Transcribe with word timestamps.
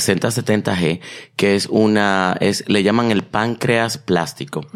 6070G, 0.00 1.00
que 1.36 1.54
es 1.54 1.66
una, 1.66 2.36
es, 2.40 2.64
le 2.68 2.82
llaman 2.82 3.10
el 3.10 3.22
páncreas 3.22 3.98
plástico, 3.98 4.66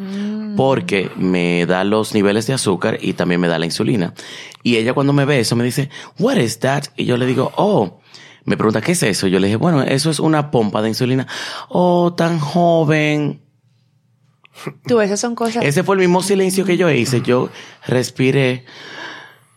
porque 0.57 1.11
me 1.17 1.67
da 1.67 1.85
los 1.85 2.15
niveles 2.15 2.47
de 2.47 2.55
azúcar 2.55 2.99
y 3.01 3.15
también 3.15 3.41
me 3.41 3.49
da 3.49 3.59
la 3.59 3.67
insulina. 3.67 4.15
Y 4.63 4.77
ella 4.77 4.95
cuando 4.95 5.13
me 5.13 5.25
ve 5.25 5.41
eso 5.41 5.57
me 5.57 5.65
dice, 5.65 5.91
what 6.19 6.37
is 6.37 6.59
that? 6.61 6.85
Y 6.97 7.05
yo 7.05 7.17
le 7.17 7.27
digo, 7.27 7.53
oh, 7.57 8.01
me 8.45 8.57
pregunta, 8.57 8.81
¿qué 8.81 8.93
es 8.93 9.03
eso? 9.03 9.27
Yo 9.27 9.39
le 9.41 9.47
dije, 9.47 9.57
bueno, 9.57 9.83
eso 9.83 10.11
es 10.11 10.21
una 10.21 10.51
pompa 10.51 10.83
de 10.83 10.89
insulina. 10.89 11.27
Oh, 11.69 12.15
tan 12.15 12.39
joven. 12.39 13.43
Tú, 14.87 15.01
esas 15.01 15.21
son 15.21 15.35
cosas. 15.35 15.65
Ese 15.65 15.83
fue 15.83 15.97
el 15.97 16.01
mismo 16.01 16.23
silencio 16.23 16.65
que 16.65 16.77
yo 16.77 16.91
hice. 16.91 17.23
Yo 17.23 17.51
respiré 17.87 18.65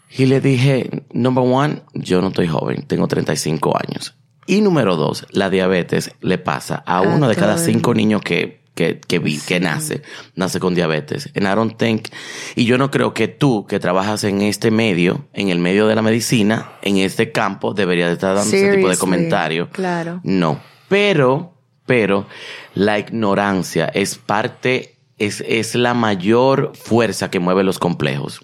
y 0.10 0.26
le 0.26 0.42
dije, 0.42 1.04
number 1.12 1.44
one, 1.46 1.84
yo 1.94 2.22
no 2.22 2.30
estoy 2.30 2.48
joven, 2.48 2.84
tengo 2.84 3.08
35 3.08 3.78
años. 3.78 4.17
Y 4.48 4.62
número 4.62 4.96
dos, 4.96 5.28
la 5.32 5.50
diabetes 5.50 6.12
le 6.22 6.38
pasa 6.38 6.82
a 6.86 7.02
uno 7.02 7.28
de 7.28 7.36
cada 7.36 7.58
cinco 7.58 7.94
niños 7.94 8.22
que, 8.22 8.62
que, 8.76 9.00
que, 9.00 9.20
vi, 9.20 9.40
que 9.40 9.60
nace, 9.60 10.04
nace 10.36 10.62
con 10.62 10.74
diabetes. 10.74 11.30
I 11.36 11.42
don't 11.42 11.78
think, 11.78 12.08
y 12.56 12.64
yo 12.64 12.78
no 12.78 12.90
creo 12.90 13.14
que 13.14 13.28
tú, 13.28 13.66
que 13.68 13.80
trabajas 13.80 14.24
en 14.24 14.42
este 14.42 14.72
medio, 14.72 15.26
en 15.34 15.50
el 15.50 15.60
medio 15.60 15.86
de 15.86 15.96
la 15.96 16.02
medicina, 16.02 16.72
en 16.82 16.96
este 16.98 17.34
campo, 17.34 17.74
deberías 17.74 18.12
estar 18.12 18.36
dando 18.36 18.56
ese 18.56 18.76
tipo 18.78 18.88
de 18.88 18.98
comentario. 18.98 19.70
claro. 19.72 20.22
No. 20.24 20.62
Pero, 20.88 21.54
pero, 21.86 22.26
la 22.74 22.98
ignorancia 23.00 23.88
es 23.88 24.16
parte, 24.16 24.96
es, 25.18 25.44
es 25.46 25.76
la 25.76 25.94
mayor 25.94 26.72
fuerza 26.74 27.30
que 27.30 27.40
mueve 27.40 27.66
los 27.66 27.80
complejos. 27.80 28.42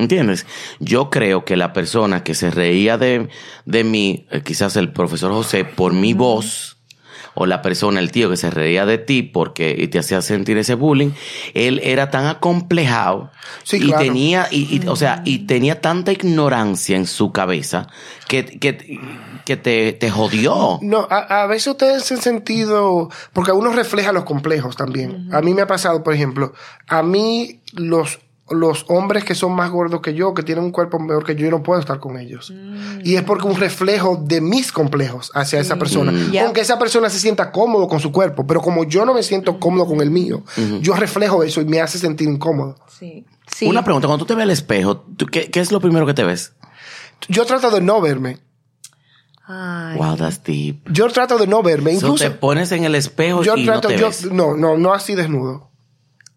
¿Entiendes? 0.00 0.46
Yo 0.78 1.10
creo 1.10 1.44
que 1.44 1.56
la 1.56 1.72
persona 1.74 2.24
que 2.24 2.34
se 2.34 2.50
reía 2.50 2.96
de, 2.96 3.28
de 3.66 3.84
mí, 3.84 4.26
eh, 4.30 4.40
quizás 4.42 4.76
el 4.76 4.92
profesor 4.92 5.30
José, 5.32 5.64
por 5.64 5.92
mi 5.92 6.14
voz, 6.14 6.78
o 7.34 7.46
la 7.46 7.62
persona, 7.62 8.00
el 8.00 8.10
tío 8.10 8.28
que 8.28 8.36
se 8.36 8.50
reía 8.50 8.86
de 8.86 8.98
ti 8.98 9.22
porque 9.22 9.74
y 9.78 9.86
te 9.88 9.98
hacía 10.00 10.20
sentir 10.20 10.58
ese 10.58 10.74
bullying, 10.74 11.10
él 11.54 11.80
era 11.84 12.10
tan 12.10 12.26
acomplejado 12.26 13.30
Sí, 13.62 13.76
y 13.76 13.86
claro. 13.86 14.02
tenía, 14.04 14.48
y, 14.50 14.76
y, 14.76 14.88
o 14.88 14.96
sea, 14.96 15.22
y 15.24 15.40
tenía 15.46 15.80
tanta 15.80 16.12
ignorancia 16.12 16.96
en 16.96 17.06
su 17.06 17.30
cabeza 17.30 17.86
que, 18.26 18.44
que, 18.44 18.98
que 19.44 19.56
te, 19.56 19.92
te 19.92 20.10
jodió. 20.10 20.78
No, 20.82 21.06
a, 21.08 21.42
a 21.42 21.46
veces 21.46 21.68
ustedes 21.68 22.10
han 22.10 22.20
sentido, 22.20 23.10
porque 23.32 23.52
a 23.52 23.54
uno 23.54 23.70
refleja 23.72 24.12
los 24.12 24.24
complejos 24.24 24.76
también. 24.76 25.28
A 25.32 25.40
mí 25.40 25.54
me 25.54 25.62
ha 25.62 25.66
pasado, 25.66 26.02
por 26.02 26.14
ejemplo, 26.14 26.52
a 26.88 27.02
mí 27.02 27.60
los, 27.74 28.18
los 28.50 28.84
hombres 28.88 29.24
que 29.24 29.34
son 29.34 29.52
más 29.52 29.70
gordos 29.70 30.00
que 30.00 30.12
yo, 30.12 30.34
que 30.34 30.42
tienen 30.42 30.64
un 30.64 30.72
cuerpo 30.72 30.98
mejor 30.98 31.24
que 31.24 31.36
yo, 31.36 31.44
yo 31.44 31.50
no 31.50 31.62
puedo 31.62 31.80
estar 31.80 32.00
con 32.00 32.18
ellos. 32.18 32.52
Y 33.02 33.14
es 33.14 33.22
porque 33.22 33.46
un 33.46 33.56
reflejo 33.56 34.20
de 34.22 34.40
mis 34.40 34.72
complejos 34.72 35.30
hacia 35.34 35.60
esa 35.60 35.76
persona. 35.76 36.12
Ya. 36.32 36.44
Aunque 36.44 36.60
esa 36.60 36.78
persona 36.78 37.08
se 37.08 37.18
sienta 37.18 37.52
cómodo 37.52 37.88
con 37.88 38.00
su 38.00 38.10
cuerpo, 38.10 38.46
pero 38.46 38.60
como 38.60 38.84
yo 38.84 39.04
no 39.04 39.14
me 39.14 39.22
siento 39.22 39.58
cómodo 39.60 39.86
con 39.86 40.00
el 40.00 40.10
mío, 40.10 40.42
yo 40.80 40.94
reflejo 40.94 41.42
eso 41.42 41.60
y 41.60 41.64
me 41.64 41.80
hace 41.80 41.98
sentir 41.98 42.28
incómodo. 42.28 42.76
Sí. 42.88 43.24
Sí. 43.46 43.66
Una 43.66 43.82
pregunta, 43.82 44.06
cuando 44.06 44.24
tú 44.24 44.28
te 44.28 44.34
ves 44.34 44.44
al 44.44 44.50
espejo, 44.50 44.98
¿tú 45.16 45.26
qué, 45.26 45.50
¿qué 45.50 45.60
es 45.60 45.72
lo 45.72 45.80
primero 45.80 46.06
que 46.06 46.14
te 46.14 46.24
ves? 46.24 46.52
Yo 47.28 47.44
trato 47.44 47.70
de 47.70 47.80
no 47.80 48.00
verme. 48.00 48.38
Ay. 49.46 49.96
Wow, 49.98 50.16
that's 50.16 50.42
deep. 50.44 50.88
Yo 50.90 51.08
trato 51.08 51.36
de 51.36 51.46
no 51.46 51.62
verme. 51.62 51.90
So, 51.92 52.06
Incluso 52.06 52.24
te 52.24 52.30
pones 52.30 52.70
en 52.72 52.84
el 52.84 52.94
espejo 52.94 53.42
yo 53.42 53.56
y 53.56 53.64
trato, 53.64 53.88
no 53.88 53.94
te 53.94 54.00
yo, 54.00 54.06
ves. 54.06 54.30
no, 54.30 54.56
no, 54.56 54.76
no 54.76 54.94
así 54.94 55.16
desnudo. 55.16 55.69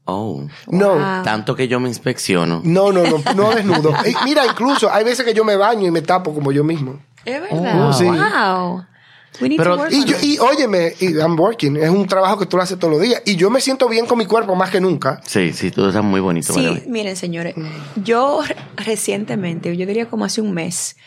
Oh. 0.05 0.45
No. 0.67 0.95
Wow. 0.95 1.23
Tanto 1.23 1.55
que 1.55 1.67
yo 1.67 1.79
me 1.79 1.87
inspecciono. 1.87 2.61
No, 2.63 2.91
no, 2.91 3.03
no, 3.03 3.23
no 3.35 3.51
desnudo. 3.55 3.93
Eh, 4.05 4.13
Mira, 4.25 4.45
incluso 4.45 4.91
hay 4.91 5.03
veces 5.05 5.25
que 5.25 5.33
yo 5.33 5.43
me 5.45 5.55
baño 5.55 5.87
y 5.87 5.91
me 5.91 6.01
tapo 6.01 6.33
como 6.33 6.51
yo 6.51 6.63
mismo. 6.63 6.99
Es 7.23 7.39
verdad. 7.39 7.87
Oh, 7.89 7.93
sí. 7.93 8.03
Wow. 8.05 8.85
We 9.41 9.49
need 9.49 9.57
Pero- 9.57 9.75
to 9.77 9.81
work 9.81 9.91
Y, 9.93 10.03
yo, 10.05 10.15
y 10.21 10.37
óyeme, 10.37 10.93
y 10.99 11.13
I'm 11.17 11.39
working, 11.39 11.77
es 11.77 11.89
un 11.89 12.05
trabajo 12.05 12.37
que 12.37 12.45
tú 12.45 12.57
lo 12.57 12.63
haces 12.63 12.77
todos 12.77 12.93
los 12.93 13.01
días. 13.01 13.21
Y 13.25 13.35
yo 13.35 13.49
me 13.49 13.61
siento 13.61 13.87
bien 13.89 14.05
con 14.05 14.17
mi 14.17 14.25
cuerpo 14.25 14.53
más 14.55 14.69
que 14.69 14.79
nunca. 14.81 15.21
Sí, 15.25 15.53
sí, 15.53 15.71
tú 15.71 15.87
estás 15.87 16.03
muy 16.03 16.19
bonito. 16.19 16.53
Sí, 16.53 16.83
miren, 16.87 17.15
señores, 17.15 17.55
yo 17.95 18.41
re- 18.45 18.55
recientemente, 18.75 19.75
yo 19.75 19.85
diría 19.87 20.07
como 20.09 20.25
hace 20.25 20.39
un 20.41 20.53
mes, 20.53 20.97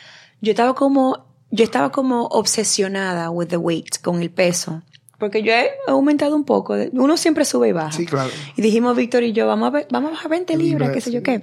yo 0.40 0.50
estaba 0.50 0.74
como, 0.74 1.24
yo 1.50 1.62
estaba 1.64 1.92
como 1.92 2.24
obsesionada 2.26 3.30
with 3.30 3.46
the 3.48 3.56
weight, 3.58 4.00
con 4.02 4.20
el 4.20 4.30
peso. 4.30 4.82
Porque 5.18 5.42
yo 5.42 5.52
he 5.52 5.70
aumentado 5.88 6.36
un 6.36 6.44
poco. 6.44 6.74
Uno 6.92 7.16
siempre 7.16 7.44
sube 7.44 7.68
y 7.68 7.72
baja. 7.72 7.92
Sí, 7.92 8.04
claro. 8.04 8.30
Y 8.56 8.62
dijimos, 8.62 8.94
Víctor 8.96 9.22
y 9.22 9.32
yo, 9.32 9.46
vamos 9.46 9.68
a, 9.68 9.70
ver- 9.70 9.86
vamos 9.90 10.08
a 10.08 10.12
bajar 10.12 10.30
20 10.30 10.56
libras, 10.56 10.88
Libras, 10.88 10.90
qué 10.92 11.00
sé 11.00 11.10
yo 11.12 11.22
qué. 11.22 11.42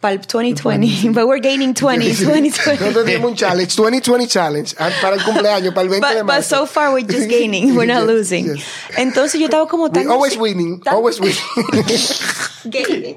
Para 0.00 0.14
el 0.14 0.20
2020. 0.20 1.10
But 1.12 1.26
we're 1.26 1.40
gaining 1.40 1.74
20, 1.74 2.24
20, 2.24 2.50
Nosotros 2.78 3.04
dimos 3.04 3.30
un 3.32 3.36
challenge, 3.36 3.74
2020 3.74 4.28
challenge, 4.28 4.74
ah, 4.78 4.90
para 5.02 5.16
el 5.16 5.22
cumpleaños, 5.24 5.74
para 5.74 5.82
el 5.82 5.88
20 5.88 6.06
de 6.06 6.14
But, 6.14 6.20
but 6.26 6.34
marzo. 6.34 6.56
so 6.60 6.66
far 6.66 6.92
we're 6.94 7.04
just 7.04 7.28
gaining, 7.28 7.74
we're 7.76 7.84
not 7.92 8.02
Yes, 8.06 8.08
losing. 8.08 8.46
yes. 8.54 8.64
Entonces 8.96 9.40
yo 9.40 9.46
estaba 9.46 9.66
como 9.66 9.90
tan... 9.90 10.08
always 10.08 10.34
obse- 10.36 10.40
winning, 10.40 10.80
tan- 10.80 10.94
always 10.94 11.18
winning. 11.18 11.36
Gaining. 12.64 13.16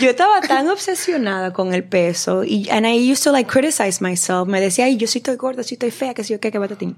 Yo 0.00 0.10
estaba 0.10 0.40
tan 0.40 0.68
obsesionada 0.68 1.52
con 1.52 1.74
el 1.74 1.84
peso 1.84 2.44
y 2.44 2.68
and 2.70 2.86
I 2.86 2.96
used 3.12 3.24
to 3.24 3.32
like 3.32 3.50
criticize 3.50 4.00
myself. 4.00 4.46
Me 4.48 4.60
decía, 4.60 4.84
ay, 4.86 4.96
yo 4.96 5.06
sí 5.06 5.18
estoy 5.18 5.36
gorda, 5.36 5.62
sí 5.62 5.74
estoy 5.74 5.90
fea, 5.90 6.14
que 6.14 6.22
sí 6.24 6.32
yo 6.32 6.40
qué, 6.40 6.50
que 6.52 6.58
batatín. 6.58 6.96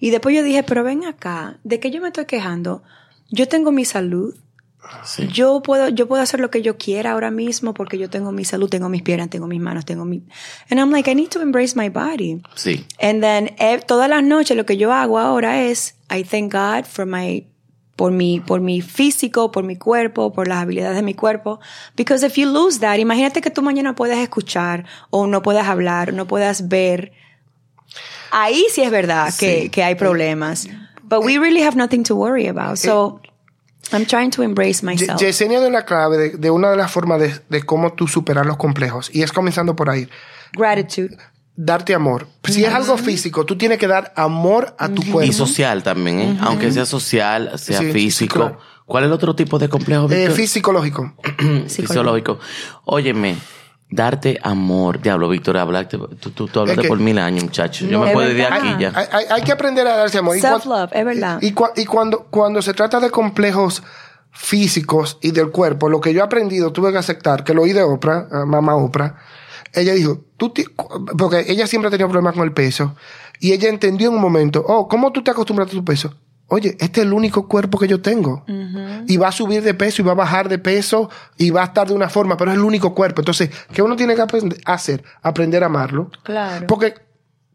Y 0.00 0.10
después 0.10 0.34
yo 0.34 0.42
dije, 0.42 0.62
pero 0.64 0.82
ven 0.84 1.04
acá, 1.04 1.58
¿de 1.64 1.78
qué 1.78 1.90
yo 1.90 2.00
me 2.00 2.08
estoy 2.08 2.24
quejando? 2.26 2.82
Yo 3.30 3.48
tengo 3.48 3.70
mi 3.70 3.84
salud. 3.84 4.34
Sí. 5.04 5.28
Yo 5.28 5.62
puedo, 5.62 5.88
yo 5.88 6.08
puedo 6.08 6.22
hacer 6.22 6.40
lo 6.40 6.50
que 6.50 6.62
yo 6.62 6.76
quiera 6.76 7.12
ahora 7.12 7.30
mismo 7.30 7.74
porque 7.74 7.98
yo 7.98 8.10
tengo 8.10 8.32
mi 8.32 8.44
salud, 8.44 8.68
tengo 8.68 8.88
mis 8.88 9.02
piernas, 9.02 9.30
tengo 9.30 9.46
mis 9.46 9.60
manos, 9.60 9.84
tengo 9.84 10.04
mi... 10.04 10.22
And 10.70 10.80
I'm 10.80 10.90
like, 10.90 11.10
I 11.10 11.14
need 11.14 11.30
to 11.30 11.40
embrace 11.40 11.76
my 11.76 11.88
body. 11.88 12.40
Sí. 12.54 12.86
And 13.00 13.22
then 13.22 13.54
eh, 13.58 13.80
todas 13.86 14.08
las 14.08 14.22
noches 14.22 14.56
lo 14.56 14.64
que 14.66 14.76
yo 14.76 14.92
hago 14.92 15.18
ahora 15.18 15.62
es 15.62 15.96
I 16.10 16.24
thank 16.24 16.52
God 16.52 16.86
for 16.86 17.06
my 17.06 17.46
por 18.00 18.12
mi 18.12 18.40
por 18.40 18.62
mi 18.62 18.80
físico, 18.80 19.52
por 19.52 19.62
mi 19.62 19.76
cuerpo, 19.76 20.32
por 20.32 20.48
las 20.48 20.62
habilidades 20.62 20.96
de 20.96 21.02
mi 21.02 21.12
cuerpo, 21.12 21.60
because 21.96 22.24
if 22.24 22.36
you 22.36 22.50
lose 22.50 22.80
that, 22.80 22.98
imagínate 22.98 23.42
que 23.42 23.50
tú 23.50 23.60
mañana 23.60 23.94
puedas 23.94 24.16
escuchar 24.18 24.86
o 25.10 25.26
no 25.26 25.42
puedas 25.42 25.66
hablar, 25.68 26.14
no 26.14 26.26
puedas 26.26 26.68
ver. 26.68 27.12
Ahí 28.30 28.64
sí 28.72 28.80
es 28.80 28.90
verdad 28.90 29.34
que, 29.38 29.70
que 29.70 29.82
hay 29.82 29.96
problemas. 29.96 30.66
But 31.02 31.24
we 31.24 31.38
really 31.38 31.62
have 31.62 31.76
nothing 31.76 32.02
to 32.04 32.14
worry 32.16 32.46
about. 32.46 32.78
So 32.78 33.20
I'm 33.92 34.06
trying 34.06 34.30
to 34.30 34.42
embrace 34.42 34.80
Ye- 34.82 34.86
myself. 34.86 35.20
Yesenia 35.20 35.60
dio 35.60 35.70
la 35.70 35.84
clave 35.84 36.16
de, 36.16 36.30
de 36.36 36.50
una 36.50 36.70
de 36.70 36.76
las 36.76 36.90
formas 36.92 37.20
de, 37.20 37.34
de 37.48 37.62
cómo 37.62 37.92
tú 37.92 38.06
superar 38.06 38.46
los 38.46 38.56
complejos. 38.56 39.10
Y 39.12 39.22
es 39.22 39.32
comenzando 39.32 39.74
por 39.76 39.90
ahí. 39.90 40.08
Gratitude. 40.52 41.16
Darte 41.56 41.94
amor. 41.94 42.26
Si 42.44 42.64
es 42.64 42.72
algo 42.72 42.96
físico, 42.96 43.44
tú 43.44 43.56
tienes 43.58 43.78
que 43.78 43.86
dar 43.86 44.12
amor 44.16 44.74
a 44.78 44.88
tu 44.88 45.02
Y 45.02 45.10
cuerpo. 45.10 45.32
social 45.32 45.82
también, 45.82 46.20
¿eh? 46.20 46.38
Aunque 46.40 46.70
sea 46.72 46.86
social, 46.86 47.58
sea 47.58 47.80
Sí, 47.80 47.92
físico. 47.92 48.34
claro. 48.38 48.58
¿Cuál 48.86 49.04
es 49.04 49.08
el 49.08 49.12
otro 49.12 49.36
tipo 49.36 49.58
de 49.58 49.68
complejo, 49.68 50.08
Eh, 50.10 50.30
fisiológico. 50.30 51.12
Fisiológico. 51.68 52.38
Óyeme, 52.84 53.36
darte 53.90 54.38
amor. 54.42 55.00
Diablo, 55.02 55.28
Víctor, 55.28 55.56
hablaste, 55.56 55.98
tú, 55.98 56.30
tú, 56.30 56.46
tú 56.48 56.60
hablaste 56.60 56.80
Es 56.82 56.84
que- 56.84 56.88
por 56.88 56.98
mil 56.98 57.18
años, 57.18 57.44
muchacho. 57.44 57.84
Yo 57.86 57.92
No, 57.92 58.00
me 58.04 58.08
es 58.08 58.12
puedo 58.12 58.30
ir 58.30 58.36
de 58.36 58.44
aquí 58.46 58.68
ya. 58.78 58.92
Hay, 58.94 59.06
hay- 59.10 59.24
hay 59.30 59.42
que 59.42 59.52
aprender 59.52 59.86
a 59.86 59.96
darse 59.96 60.18
amor. 60.18 60.38
Self-love, 60.38 60.90
es 60.92 61.04
verdad. 61.04 61.38
Y, 61.42 61.52
cua- 61.52 61.72
y 61.76 61.84
cuando, 61.86 62.26
cuando 62.30 62.62
se 62.62 62.72
trata 62.74 63.00
de 63.00 63.10
complejos 63.10 63.82
físicos 64.32 65.18
y 65.20 65.32
del 65.32 65.50
cuerpo, 65.50 65.88
lo 65.88 66.00
que 66.00 66.12
yo 66.14 66.20
he 66.20 66.24
aprendido, 66.24 66.72
tuve 66.72 66.92
que 66.92 66.98
aceptar, 66.98 67.44
que 67.44 67.52
lo 67.52 67.62
oí 67.62 67.72
de 67.72 67.82
Oprah, 67.82 68.28
mamá 68.46 68.76
Oprah, 68.76 69.16
ella 69.72 69.92
dijo, 69.92 70.24
tú 70.36 70.52
porque 71.18 71.44
ella 71.48 71.66
siempre 71.66 71.88
ha 71.88 71.90
tenido 71.90 72.08
problemas 72.08 72.34
con 72.34 72.44
el 72.44 72.52
peso, 72.52 72.94
y 73.40 73.52
ella 73.52 73.68
entendió 73.68 74.08
en 74.08 74.14
un 74.14 74.20
momento, 74.20 74.64
oh, 74.66 74.86
¿cómo 74.88 75.12
tú 75.12 75.22
te 75.24 75.30
acostumbras 75.30 75.68
a 75.68 75.72
tu 75.72 75.84
peso? 75.84 76.14
Oye, 76.52 76.76
este 76.80 77.00
es 77.00 77.06
el 77.06 77.12
único 77.12 77.46
cuerpo 77.48 77.78
que 77.78 77.86
yo 77.88 78.02
tengo. 78.02 78.44
Y 79.06 79.16
va 79.16 79.28
a 79.28 79.32
subir 79.32 79.62
de 79.62 79.72
peso 79.74 80.02
y 80.02 80.04
va 80.04 80.12
a 80.12 80.16
bajar 80.16 80.48
de 80.48 80.58
peso 80.58 81.08
y 81.38 81.50
va 81.50 81.62
a 81.62 81.66
estar 81.66 81.86
de 81.88 81.94
una 81.94 82.08
forma, 82.08 82.36
pero 82.36 82.50
es 82.50 82.56
el 82.56 82.64
único 82.64 82.94
cuerpo. 82.94 83.20
Entonces, 83.22 83.50
¿qué 83.72 83.82
uno 83.82 83.94
tiene 83.96 84.14
que 84.14 84.22
aprender- 84.22 84.60
hacer? 84.64 85.02
Aprender 85.22 85.62
a 85.62 85.66
amarlo. 85.66 86.10
Claro. 86.24 86.66
Porque 86.66 86.94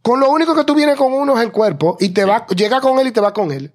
con 0.01 0.19
lo 0.19 0.30
único 0.30 0.56
que 0.56 0.63
tú 0.63 0.74
vienes 0.75 0.95
con 0.95 1.12
uno 1.13 1.38
es 1.38 1.44
el 1.44 1.51
cuerpo 1.51 1.97
y 2.00 2.09
te 2.09 2.25
va, 2.25 2.45
llega 2.47 2.80
con 2.81 2.97
él 3.00 3.07
y 3.07 3.12
te 3.12 3.19
va 3.21 3.33
con 3.33 3.51
él. 3.51 3.74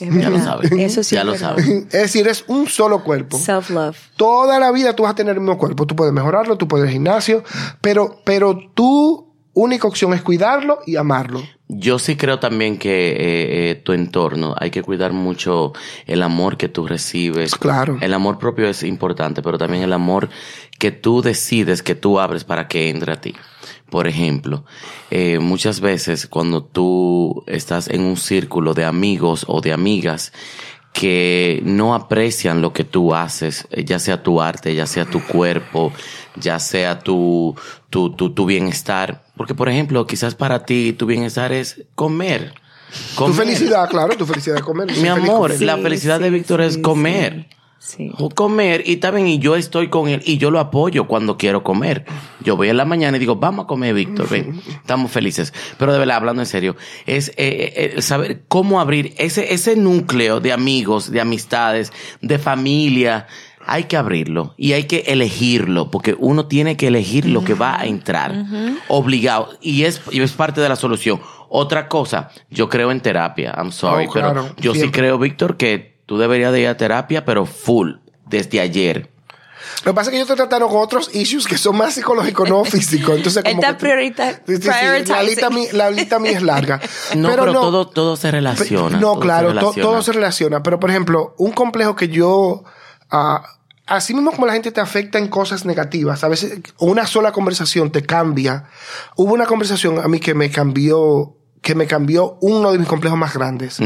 Es 0.00 0.08
Ya 0.14 0.28
lo 0.28 0.36
verdad. 0.36 0.44
sabes. 0.44 0.70
Eso 0.72 1.02
sí 1.02 1.14
ya 1.16 1.22
es 1.22 1.26
lo 1.26 1.36
sabes. 1.36 1.66
Es 1.68 1.88
decir, 1.90 2.28
es 2.28 2.44
un 2.46 2.68
solo 2.68 3.02
cuerpo. 3.02 3.36
Self-love. 3.38 3.96
Toda 4.16 4.58
la 4.60 4.70
vida 4.70 4.94
tú 4.94 5.02
vas 5.04 5.12
a 5.12 5.14
tener 5.16 5.34
el 5.34 5.40
mismo 5.40 5.58
cuerpo. 5.58 5.86
Tú 5.86 5.96
puedes 5.96 6.12
mejorarlo, 6.12 6.56
tú 6.56 6.68
puedes 6.68 6.84
ir 6.84 6.88
al 6.88 6.92
gimnasio, 6.92 7.42
pero, 7.80 8.20
pero 8.24 8.58
tu 8.74 9.34
única 9.54 9.88
opción 9.88 10.12
es 10.14 10.22
cuidarlo 10.22 10.78
y 10.86 10.94
amarlo. 10.96 11.40
Yo 11.70 11.98
sí 11.98 12.16
creo 12.16 12.38
también 12.38 12.78
que 12.78 13.10
eh, 13.10 13.70
eh, 13.70 13.74
tu 13.74 13.92
entorno, 13.92 14.54
hay 14.58 14.70
que 14.70 14.82
cuidar 14.82 15.12
mucho 15.12 15.74
el 16.06 16.22
amor 16.22 16.56
que 16.56 16.70
tú 16.70 16.86
recibes. 16.86 17.54
Claro. 17.54 17.98
El 18.00 18.14
amor 18.14 18.38
propio 18.38 18.68
es 18.68 18.82
importante, 18.82 19.42
pero 19.42 19.58
también 19.58 19.82
el 19.82 19.92
amor 19.92 20.30
que 20.78 20.92
tú 20.92 21.20
decides, 21.20 21.82
que 21.82 21.94
tú 21.94 22.20
abres 22.20 22.44
para 22.44 22.68
que 22.68 22.88
entre 22.88 23.12
a 23.12 23.20
ti. 23.20 23.34
Por 23.90 24.06
ejemplo, 24.06 24.64
eh, 25.10 25.38
muchas 25.40 25.80
veces 25.80 26.26
cuando 26.26 26.64
tú 26.64 27.44
estás 27.46 27.88
en 27.88 28.00
un 28.00 28.16
círculo 28.16 28.72
de 28.72 28.84
amigos 28.84 29.44
o 29.46 29.60
de 29.60 29.72
amigas 29.72 30.32
que 30.98 31.60
no 31.64 31.94
aprecian 31.94 32.60
lo 32.60 32.72
que 32.72 32.82
tú 32.82 33.14
haces, 33.14 33.68
eh, 33.70 33.84
ya 33.84 34.00
sea 34.00 34.20
tu 34.20 34.42
arte, 34.42 34.74
ya 34.74 34.84
sea 34.84 35.04
tu 35.04 35.22
cuerpo, 35.24 35.92
ya 36.34 36.58
sea 36.58 36.98
tu, 36.98 37.54
tu, 37.88 38.10
tu, 38.16 38.30
tu 38.34 38.46
bienestar. 38.46 39.22
Porque, 39.36 39.54
por 39.54 39.68
ejemplo, 39.68 40.04
quizás 40.08 40.34
para 40.34 40.64
ti 40.64 40.92
tu 40.92 41.06
bienestar 41.06 41.52
es 41.52 41.84
comer. 41.94 42.52
Tu 43.16 43.32
felicidad, 43.32 43.88
claro, 43.88 44.16
tu 44.16 44.26
felicidad 44.26 44.56
de 44.56 44.62
comer. 44.62 44.90
Mi 44.96 45.06
amor, 45.06 45.50
la 45.60 45.76
Sí, 45.76 45.82
felicidad 45.82 46.18
de 46.18 46.30
sí, 46.30 46.34
Víctor 46.34 46.62
es 46.62 46.74
sí, 46.74 46.82
comer. 46.82 47.46
Sí. 47.88 48.12
Comer 48.34 48.82
y 48.84 48.96
también 48.96 49.28
y 49.28 49.38
yo 49.38 49.56
estoy 49.56 49.88
con 49.88 50.08
él 50.08 50.20
y 50.26 50.36
yo 50.36 50.50
lo 50.50 50.60
apoyo 50.60 51.06
cuando 51.06 51.38
quiero 51.38 51.62
comer. 51.62 52.04
Yo 52.44 52.54
voy 52.54 52.68
en 52.68 52.76
la 52.76 52.84
mañana 52.84 53.16
y 53.16 53.20
digo, 53.20 53.36
vamos 53.36 53.64
a 53.64 53.66
comer, 53.66 53.94
Víctor, 53.94 54.28
ven, 54.28 54.60
estamos 54.68 55.10
felices. 55.10 55.54
Pero 55.78 55.94
de 55.94 55.98
verdad, 55.98 56.16
hablando 56.16 56.42
en 56.42 56.46
serio, 56.46 56.76
es 57.06 57.30
eh, 57.38 57.94
eh, 57.96 58.02
saber 58.02 58.42
cómo 58.46 58.78
abrir 58.80 59.14
ese, 59.16 59.54
ese 59.54 59.74
núcleo 59.74 60.40
de 60.40 60.52
amigos, 60.52 61.10
de 61.10 61.22
amistades, 61.22 61.90
de 62.20 62.38
familia. 62.38 63.26
Hay 63.66 63.84
que 63.84 63.96
abrirlo 63.96 64.54
y 64.56 64.72
hay 64.72 64.84
que 64.84 65.04
elegirlo 65.08 65.90
porque 65.90 66.14
uno 66.18 66.46
tiene 66.46 66.76
que 66.76 66.88
elegir 66.88 67.26
lo 67.26 67.42
que 67.44 67.54
va 67.54 67.80
a 67.80 67.86
entrar. 67.86 68.44
Obligado. 68.88 69.50
Y 69.60 69.84
es, 69.84 70.00
y 70.10 70.20
es 70.20 70.32
parte 70.32 70.60
de 70.60 70.68
la 70.68 70.76
solución. 70.76 71.20
Otra 71.48 71.88
cosa, 71.88 72.30
yo 72.50 72.68
creo 72.68 72.90
en 72.90 73.00
terapia. 73.00 73.54
I'm 73.56 73.72
sorry, 73.72 74.06
Oh, 74.06 74.12
claro, 74.12 74.42
pero 74.42 74.56
yo 74.60 74.72
sí 74.72 74.80
siempre. 74.80 75.00
creo, 75.00 75.18
Víctor, 75.18 75.56
que 75.56 75.97
tú 76.08 76.16
deberías 76.16 76.52
de 76.52 76.60
ir 76.62 76.68
a 76.68 76.76
terapia, 76.78 77.24
pero 77.26 77.44
full, 77.44 77.96
desde 78.26 78.60
ayer. 78.60 79.10
Lo 79.84 79.92
que 79.92 79.94
pasa 79.94 80.08
es 80.08 80.12
que 80.12 80.16
yo 80.16 80.22
estoy 80.22 80.36
tratando 80.36 80.66
con 80.68 80.78
otros 80.78 81.14
issues 81.14 81.46
que 81.46 81.58
son 81.58 81.76
más 81.76 81.92
psicológicos, 81.94 82.48
no 82.48 82.64
físicos. 82.64 83.16
Entonces, 83.18 83.44
como 83.44 83.60
tú- 83.60 83.76
priorita- 83.78 84.32
Sí, 84.46 84.56
sí, 84.56 84.62
sí, 84.62 84.68
prioritizing. 84.70 85.14
La 85.14 85.22
lista, 85.22 85.50
mi- 85.50 85.68
la 85.72 85.90
lista 85.90 86.18
mía 86.18 86.30
es 86.32 86.42
larga. 86.42 86.80
No, 87.16 87.28
pero, 87.28 87.52
todo, 87.52 87.86
todo 87.88 88.16
se 88.16 88.30
relaciona. 88.30 88.96
no, 88.98 89.12
todo 89.12 89.14
se 89.16 89.20
claro, 89.20 89.54
to- 89.60 89.72
todo 89.80 90.02
se 90.02 90.12
relaciona. 90.12 90.62
Pero, 90.62 90.80
por 90.80 90.88
ejemplo, 90.90 91.34
un 91.38 91.52
complejo 91.52 91.94
que 91.94 92.08
yo. 92.08 92.64
ah, 93.10 93.42
así 93.86 94.14
mismo 94.14 94.32
como 94.32 94.46
la 94.46 94.54
gente 94.54 94.72
te 94.72 94.80
afecta 94.80 95.18
en 95.18 95.28
cosas 95.28 95.64
negativas, 95.66 96.24
a 96.24 96.28
veces 96.28 96.60
una 96.78 97.06
sola 97.06 97.32
conversación 97.32 97.92
te 97.92 98.02
cambia. 98.02 98.64
Hubo 99.16 99.34
una 99.34 99.44
conversación 99.46 99.98
a 99.98 100.08
mí 100.08 100.18
que 100.20 100.34
me 100.34 100.50
cambió, 100.50 101.36
que 101.62 101.74
me 101.74 101.86
cambió 101.86 102.38
uno 102.40 102.72
de 102.72 102.78
mis 102.78 102.88
complejos 102.88 103.18
más 103.18 103.34
grandes, 103.34 103.78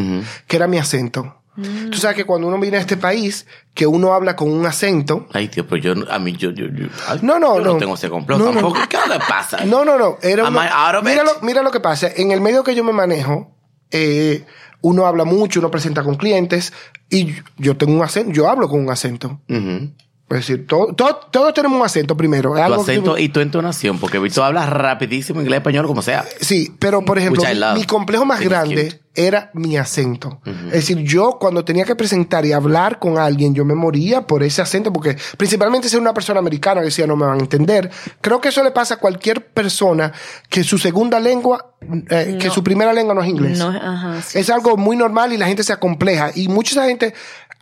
que 0.47 0.57
era 0.57 0.69
mi 0.69 0.79
acento. 0.79 1.42
Tú 1.55 1.99
sabes 1.99 2.17
que 2.17 2.25
cuando 2.25 2.49
uno 2.49 2.59
viene 2.59 2.79
a 2.79 2.81
este 2.81 2.97
país, 2.97 3.47
que 3.75 3.87
uno 3.87 4.15
habla 4.15 4.35
con 4.37 4.51
un 4.51 4.65
acento, 4.65 5.27
Ay, 5.35 5.49
tío, 5.49 5.67
pero 5.67 5.83
yo, 5.95 6.11
a 6.11 6.19
mí, 6.19 6.33
yo, 6.35 6.51
yo, 6.51 6.65
yo, 6.67 6.87
ay, 7.09 7.19
No, 7.23 7.39
no, 7.39 7.59
yo 7.59 7.65
no. 7.65 7.73
no. 7.75 7.79
tengo 7.79 7.95
ese 7.95 8.09
complot 8.09 8.39
No, 8.39 8.47
no. 8.47 8.53
tampoco. 8.53 8.79
¿Qué 8.89 8.97
le 9.09 9.19
pasa? 9.19 9.65
No, 9.67 9.85
no, 9.85 9.99
no. 9.99 10.17
Era 10.23 10.47
Am 10.47 10.55
uno- 10.57 10.65
I 10.65 10.69
out 10.73 10.95
of 10.97 11.05
mira, 11.05 11.23
it? 11.23 11.29
lo, 11.29 11.47
mira 11.47 11.63
lo 11.63 11.71
que 11.71 11.81
pasa. 11.81 12.09
En 12.17 12.31
el 12.33 12.41
medio 12.41 12.65
que 12.65 12.75
yo 12.75 12.83
me 12.85 12.93
manejo, 12.93 13.55
eh, 13.91 14.47
uno 14.81 15.07
habla 15.07 15.25
mucho, 15.25 15.61
uno 15.61 15.71
presenta 15.71 16.03
con 16.03 16.15
clientes 16.17 16.73
y 17.11 17.35
yo 17.59 17.77
tengo 17.77 17.93
un 17.93 18.03
acento, 18.03 18.33
yo 18.33 18.49
hablo 18.49 18.69
con 18.69 18.81
un 18.81 18.91
acento. 18.91 19.41
Ujú. 19.51 19.93
Es 20.31 20.37
decir, 20.39 20.67
todo- 20.67 20.95
todo- 20.95 21.21
todos 21.31 21.53
tenemos 21.53 21.79
un 21.79 21.85
acento 21.85 22.17
primero. 22.17 22.57
Es 22.57 22.61
Tu 22.61 22.65
algo 22.73 22.85
que- 22.85 22.93
acento 22.93 23.19
y 23.19 23.29
tu 23.29 23.41
entonación, 23.41 23.99
porque 23.99 24.19
Víctor 24.19 24.45
habla 24.45 24.65
rapidísimo 24.65 25.41
inglés, 25.43 25.59
español, 25.59 25.87
como 25.87 26.01
sea. 26.01 26.25
Sí, 26.41 26.75
pero 26.79 27.05
por 27.05 27.19
ejemplo, 27.19 27.43
mi, 27.75 27.85
complejo 27.85 28.25
más 28.25 28.41
it's 28.41 28.49
grande 28.49 28.85
cute. 28.85 29.03
era 29.15 29.51
mi 29.53 29.77
acento. 29.77 30.41
Es 30.47 30.73
decir, 30.73 30.99
yo 31.01 31.37
cuando 31.39 31.67
tenía 31.67 31.85
que 31.85 31.95
presentar 31.97 32.47
y 32.47 32.53
hablar 32.53 32.99
con 32.99 33.19
alguien, 33.19 33.55
yo 33.55 33.67
me 33.67 33.75
moría 33.75 34.23
por 34.27 34.43
ese 34.43 34.63
acento, 34.63 34.91
porque 34.91 35.19
principalmente 35.37 35.91
ser 35.91 36.01
una 36.01 36.15
persona 36.15 36.39
americana 36.39 36.81
que 36.81 36.87
decía 36.87 37.07
no 37.07 37.15
me 37.17 37.27
van 37.27 37.37
a 37.39 37.43
entender. 37.43 37.91
Creo 38.23 38.41
que 38.41 38.49
eso 38.49 38.65
le 38.65 38.71
pasa 38.71 38.95
a 38.95 38.97
cualquier 38.97 39.49
persona 39.49 40.13
que 40.49 40.65
su 40.65 40.79
segunda 40.79 41.21
lengua, 41.21 41.75
eh, 42.09 42.39
que 42.41 42.49
su 42.49 42.65
primera 42.65 42.95
lengua 42.95 43.13
no 43.15 43.23
es 43.23 43.29
inglés. 43.29 43.59
No, 43.59 43.69
ajá, 43.69 44.23
sí. 44.23 44.39
Es 44.39 44.49
algo 44.49 44.79
muy 44.79 44.97
normal 44.97 45.31
y 45.35 45.37
la 45.37 45.47
gente 45.47 45.63
se 45.63 45.75
acompleja. 45.75 46.31
Y 46.35 46.49
mucha 46.49 46.87
gente 46.87 47.13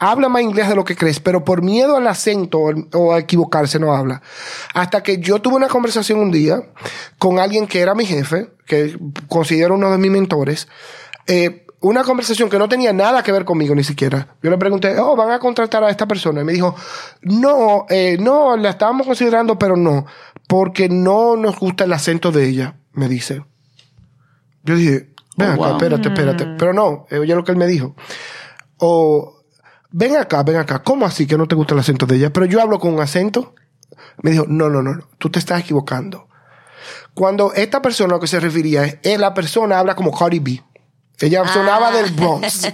habla 0.00 0.28
más 0.28 0.42
inglés 0.42 0.68
de 0.68 0.74
lo 0.74 0.84
que 0.84 0.96
crees, 0.96 1.20
pero 1.20 1.44
por 1.44 1.62
miedo 1.62 1.96
al 1.96 2.06
acento 2.08 2.58
o, 2.94 3.12
a 3.12 3.18
equivocarse 3.20 3.78
no 3.78 3.94
habla. 3.94 4.22
Hasta 4.74 5.02
que 5.02 5.18
yo 5.18 5.40
tuve 5.40 5.54
una 5.56 5.68
conversación 5.68 6.18
un 6.18 6.32
día 6.32 6.62
con 7.18 7.38
alguien 7.38 7.66
que 7.68 7.80
era 7.80 7.94
mi 7.94 8.06
jefe, 8.06 8.50
que 8.66 8.98
considero 9.28 9.74
uno 9.74 9.90
de 9.92 9.98
mis 9.98 10.10
mentores. 10.10 10.66
eh, 11.26 11.66
una 11.82 12.04
conversación 12.04 12.50
que 12.50 12.58
no 12.58 12.68
tenía 12.68 12.92
nada 12.92 13.22
que 13.22 13.32
ver 13.32 13.46
conmigo 13.46 13.74
ni 13.74 13.82
siquiera. 13.84 14.36
Yo 14.42 14.50
le 14.50 14.58
pregunté, 14.58 14.98
oh, 14.98 15.16
van 15.16 15.30
a 15.30 15.38
contratar 15.38 15.82
a 15.82 15.88
esta 15.88 16.06
persona. 16.06 16.42
Y 16.42 16.44
me 16.44 16.52
dijo, 16.52 16.74
no, 17.22 17.86
eh, 17.88 18.18
no, 18.20 18.54
la 18.58 18.68
estábamos 18.70 19.06
considerando, 19.06 19.58
pero 19.58 19.76
no, 19.78 20.04
porque 20.46 20.90
no 20.90 21.36
nos 21.36 21.58
gusta 21.58 21.84
el 21.84 21.92
acento 21.94 22.32
de 22.32 22.46
ella, 22.46 22.74
me 22.92 23.08
dice. 23.08 23.44
Yo 24.62 24.74
dije, 24.76 25.08
ven 25.38 25.52
Oh, 25.52 25.56
wow. 25.56 25.72
espérate, 25.72 26.08
espérate. 26.08 26.46
Pero 26.58 26.74
no, 26.74 27.06
eh, 27.08 27.18
oye 27.18 27.34
lo 27.34 27.44
que 27.44 27.52
él 27.52 27.58
me 27.58 27.66
dijo. 27.66 27.94
O, 28.76 29.39
ven 29.92 30.16
acá, 30.16 30.42
ven 30.42 30.56
acá. 30.56 30.82
¿Cómo 30.82 31.06
así 31.06 31.26
que 31.26 31.36
no 31.36 31.46
te 31.46 31.54
gusta 31.54 31.74
el 31.74 31.80
acento 31.80 32.06
de 32.06 32.16
ella? 32.16 32.32
Pero 32.32 32.46
yo 32.46 32.60
hablo 32.60 32.78
con 32.78 32.94
un 32.94 33.00
acento. 33.00 33.54
Me 34.22 34.30
dijo, 34.30 34.44
no, 34.48 34.68
no, 34.68 34.82
no, 34.82 34.94
no, 34.94 35.08
tú 35.18 35.30
te 35.30 35.38
estás 35.38 35.60
equivocando. 35.60 36.28
Cuando 37.14 37.52
esta 37.54 37.82
persona 37.82 38.14
a 38.14 38.16
lo 38.16 38.20
que 38.20 38.26
se 38.26 38.40
refería 38.40 38.84
es, 38.84 38.98
eh, 39.02 39.18
la 39.18 39.34
persona 39.34 39.78
habla 39.78 39.94
como 39.96 40.16
Cardi 40.16 40.38
B. 40.38 40.62
Ella 41.22 41.46
sonaba 41.46 41.90
del 41.90 42.10
Bronx. 42.16 42.66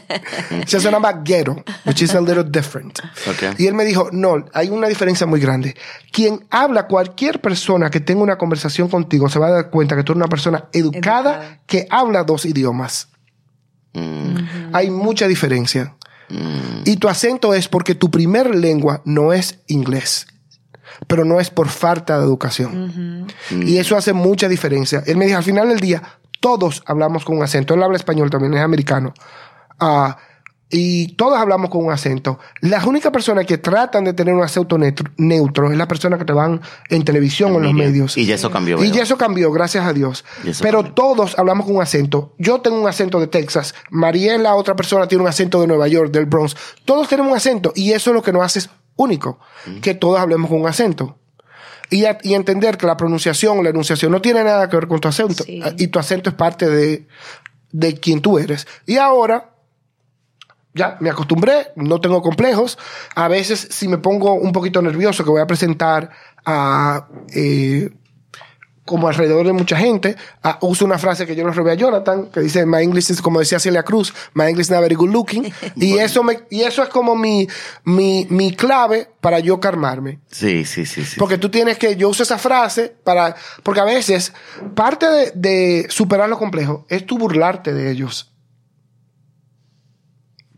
se 0.66 0.80
sonaba 0.80 1.12
ghetto, 1.24 1.56
which 1.84 2.02
is 2.02 2.14
a 2.14 2.20
little 2.20 2.44
different. 2.44 2.96
Ok. 3.28 3.58
Y 3.58 3.66
él 3.66 3.74
me 3.74 3.84
dijo, 3.84 4.08
no, 4.12 4.44
hay 4.54 4.68
una 4.68 4.86
diferencia 4.86 5.26
muy 5.26 5.40
grande. 5.40 5.74
Quien 6.12 6.46
habla, 6.50 6.86
cualquier 6.86 7.40
persona 7.40 7.90
que 7.90 7.98
tenga 7.98 8.22
una 8.22 8.38
conversación 8.38 8.88
contigo 8.88 9.28
se 9.28 9.40
va 9.40 9.48
a 9.48 9.50
dar 9.50 9.70
cuenta 9.70 9.96
que 9.96 10.04
tú 10.04 10.12
eres 10.12 10.18
una 10.20 10.28
persona 10.28 10.66
educada, 10.72 11.34
Educada. 11.34 11.60
que 11.66 11.88
habla 11.90 12.22
dos 12.22 12.44
idiomas. 12.44 13.08
Mm, 13.94 14.36
Hay 14.74 14.90
mucha 14.90 15.26
diferencia. 15.26 15.96
Mm. 16.28 16.82
Y 16.84 16.96
tu 16.96 17.08
acento 17.08 17.54
es 17.54 17.68
porque 17.68 17.94
tu 17.94 18.10
primer 18.10 18.54
lengua 18.54 19.02
no 19.04 19.32
es 19.32 19.60
inglés, 19.66 20.26
pero 21.06 21.24
no 21.24 21.40
es 21.40 21.50
por 21.50 21.68
falta 21.68 22.18
de 22.18 22.24
educación. 22.24 23.26
Y 23.50 23.78
eso 23.78 23.96
hace 23.96 24.12
mucha 24.12 24.48
diferencia. 24.48 25.02
Él 25.06 25.16
me 25.16 25.26
dijo, 25.26 25.38
al 25.38 25.44
final 25.44 25.68
del 25.68 25.80
día, 25.80 26.02
todos 26.40 26.82
hablamos 26.86 27.24
con 27.24 27.36
un 27.36 27.42
acento. 27.42 27.74
Él 27.74 27.82
habla 27.82 27.96
español 27.96 28.30
también, 28.30 28.54
es 28.54 28.60
americano. 28.60 29.12
Ah, 29.78 30.16
y 30.68 31.14
todos 31.14 31.38
hablamos 31.38 31.70
con 31.70 31.84
un 31.84 31.92
acento. 31.92 32.40
Las 32.60 32.84
únicas 32.86 33.12
personas 33.12 33.46
que 33.46 33.56
tratan 33.58 34.02
de 34.04 34.12
tener 34.14 34.34
un 34.34 34.42
acento 34.42 34.76
neutro, 34.78 35.10
neutro 35.16 35.70
es 35.70 35.78
la 35.78 35.86
persona 35.86 36.18
que 36.18 36.24
te 36.24 36.32
van 36.32 36.60
en 36.88 37.04
televisión 37.04 37.52
o 37.54 37.58
en 37.58 37.62
los 37.64 37.72
medios. 37.72 38.16
Y 38.16 38.26
ya 38.26 38.34
eso 38.34 38.50
cambió. 38.50 38.82
Y 38.82 38.90
ya 38.90 39.04
eso 39.04 39.16
cambió, 39.16 39.52
gracias 39.52 39.86
a 39.86 39.92
Dios. 39.92 40.24
Pero 40.60 40.78
cambió. 40.78 40.94
todos 40.94 41.38
hablamos 41.38 41.66
con 41.66 41.76
un 41.76 41.82
acento. 41.82 42.34
Yo 42.38 42.60
tengo 42.62 42.80
un 42.80 42.88
acento 42.88 43.20
de 43.20 43.28
Texas. 43.28 43.74
Mariela, 43.90 44.56
otra 44.56 44.74
persona, 44.74 45.06
tiene 45.06 45.22
un 45.22 45.28
acento 45.28 45.60
de 45.60 45.68
Nueva 45.68 45.86
York, 45.86 46.10
del 46.10 46.26
Bronx. 46.26 46.56
Todos 46.84 47.08
tenemos 47.08 47.30
un 47.30 47.36
acento. 47.36 47.72
Y 47.76 47.92
eso 47.92 48.10
es 48.10 48.14
lo 48.14 48.22
que 48.22 48.32
nos 48.32 48.42
hace 48.42 48.68
único. 48.96 49.38
Que 49.82 49.94
todos 49.94 50.18
hablemos 50.18 50.50
con 50.50 50.60
un 50.62 50.66
acento. 50.66 51.18
Y, 51.90 52.06
a- 52.06 52.18
y 52.24 52.34
entender 52.34 52.76
que 52.76 52.86
la 52.86 52.96
pronunciación, 52.96 53.62
la 53.62 53.70
enunciación 53.70 54.10
no 54.10 54.20
tiene 54.20 54.42
nada 54.42 54.68
que 54.68 54.74
ver 54.76 54.88
con 54.88 54.98
tu 54.98 55.06
acento. 55.06 55.44
Sí. 55.44 55.62
Y 55.78 55.86
tu 55.86 56.00
acento 56.00 56.30
es 56.30 56.34
parte 56.34 56.68
de, 56.68 57.06
de 57.70 57.94
quien 58.00 58.20
tú 58.20 58.38
eres. 58.40 58.66
Y 58.86 58.96
ahora, 58.96 59.50
ya 60.76 60.96
me 61.00 61.10
acostumbré, 61.10 61.72
no 61.74 62.00
tengo 62.00 62.22
complejos. 62.22 62.78
A 63.14 63.28
veces, 63.28 63.66
si 63.70 63.88
me 63.88 63.98
pongo 63.98 64.34
un 64.34 64.52
poquito 64.52 64.80
nervioso, 64.82 65.24
que 65.24 65.30
voy 65.30 65.40
a 65.40 65.46
presentar 65.46 66.10
a. 66.44 67.08
eh, 67.34 67.90
como 68.86 69.08
alrededor 69.08 69.44
de 69.44 69.52
mucha 69.52 69.76
gente, 69.76 70.16
ah, 70.44 70.58
uso 70.62 70.84
una 70.84 70.96
frase 70.96 71.26
que 71.26 71.34
yo 71.34 71.44
le 71.44 71.52
robé 71.52 71.72
a 71.72 71.74
Jonathan, 71.74 72.26
que 72.26 72.40
dice, 72.40 72.64
my 72.64 72.82
English 72.82 73.10
is, 73.10 73.20
como 73.20 73.40
decía 73.40 73.58
Celia 73.58 73.82
Cruz, 73.82 74.14
my 74.34 74.44
English 74.44 74.66
is 74.66 74.70
not 74.70 74.80
very 74.80 74.94
good 74.94 75.10
looking. 75.10 75.52
y 75.76 75.98
eso 75.98 76.22
me, 76.22 76.38
y 76.50 76.62
eso 76.62 76.84
es 76.84 76.88
como 76.88 77.16
mi, 77.16 77.48
mi, 77.84 78.26
mi 78.30 78.54
clave 78.54 79.10
para 79.20 79.40
yo 79.40 79.58
calmarme. 79.58 80.20
Sí, 80.30 80.64
sí, 80.64 80.86
sí, 80.86 81.04
sí. 81.04 81.16
Porque 81.18 81.36
tú 81.36 81.50
tienes 81.50 81.78
que, 81.78 81.96
yo 81.96 82.08
uso 82.08 82.22
esa 82.22 82.38
frase 82.38 82.94
para, 83.02 83.34
porque 83.64 83.80
a 83.80 83.84
veces 83.84 84.32
parte 84.76 85.06
de, 85.10 85.32
de 85.34 85.86
superar 85.90 86.28
los 86.28 86.38
complejos 86.38 86.84
es 86.88 87.04
tú 87.04 87.18
burlarte 87.18 87.74
de 87.74 87.90
ellos. 87.90 88.35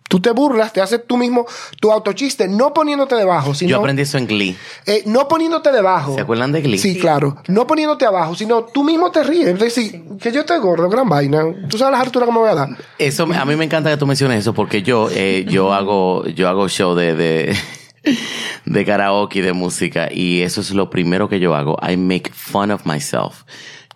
Tú 0.08 0.20
te 0.20 0.30
burlas, 0.30 0.72
te 0.72 0.80
haces 0.80 1.02
tú 1.06 1.16
mismo 1.18 1.46
tu 1.80 1.92
autochiste, 1.92 2.48
no 2.48 2.72
poniéndote 2.72 3.14
debajo, 3.14 3.54
sino, 3.54 3.70
Yo 3.72 3.76
aprendí 3.78 4.02
eso 4.02 4.16
en 4.16 4.26
Glee. 4.26 4.56
eh, 4.86 5.02
no 5.06 5.28
poniéndote 5.28 5.70
debajo. 5.70 6.14
¿Se 6.14 6.22
acuerdan 6.22 6.50
de 6.50 6.62
Glee? 6.62 6.78
Sí, 6.78 6.98
claro. 6.98 7.36
No 7.46 7.66
poniéndote 7.66 8.06
abajo, 8.06 8.34
sino 8.34 8.64
tú 8.64 8.84
mismo 8.84 9.10
te 9.10 9.22
ríes. 9.22 9.48
Es 9.48 9.58
decir, 9.58 10.02
que 10.20 10.32
yo 10.32 10.40
estoy 10.40 10.58
gordo, 10.60 10.88
gran 10.88 11.08
vaina. 11.08 11.44
Tú 11.68 11.76
sabes 11.76 11.92
las 11.92 12.06
alturas 12.06 12.26
que 12.26 12.32
me 12.32 12.38
voy 12.40 12.48
a 12.48 12.54
dar. 12.54 12.68
Eso, 12.98 13.24
a 13.24 13.44
mí 13.44 13.54
me 13.56 13.64
encanta 13.66 13.90
que 13.90 13.96
tú 13.98 14.06
menciones 14.06 14.40
eso 14.40 14.54
porque 14.54 14.82
yo, 14.82 15.08
eh, 15.12 15.44
yo 15.48 15.74
hago, 15.74 16.24
yo 16.26 16.48
hago 16.48 16.68
show 16.68 16.94
de, 16.94 17.14
de, 17.14 17.56
de 18.64 18.84
karaoke, 18.84 19.42
de 19.42 19.52
música 19.52 20.08
y 20.10 20.40
eso 20.40 20.60
es 20.60 20.70
lo 20.70 20.90
primero 20.90 21.28
que 21.28 21.40
yo 21.40 21.54
hago. 21.54 21.76
I 21.86 21.96
make 21.96 22.30
fun 22.32 22.70
of 22.70 22.86
myself. 22.86 23.42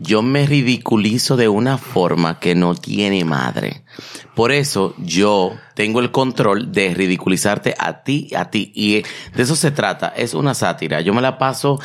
Yo 0.02 0.22
me 0.22 0.46
ridiculizo 0.46 1.36
de 1.36 1.48
una 1.48 1.78
forma 1.78 2.38
que 2.38 2.54
no 2.54 2.74
tiene 2.74 3.24
madre. 3.24 3.84
Por 4.34 4.52
eso 4.52 4.94
yo 4.98 5.52
tengo 5.74 6.00
el 6.00 6.10
control 6.10 6.72
de 6.72 6.92
ridiculizarte 6.94 7.74
a 7.78 8.02
ti, 8.02 8.28
a 8.36 8.50
ti. 8.50 8.72
Y 8.74 9.02
de 9.34 9.42
eso 9.42 9.56
se 9.56 9.70
trata. 9.70 10.08
Es 10.08 10.34
una 10.34 10.54
sátira. 10.54 11.00
Yo 11.00 11.14
me 11.14 11.22
la 11.22 11.38
paso 11.38 11.78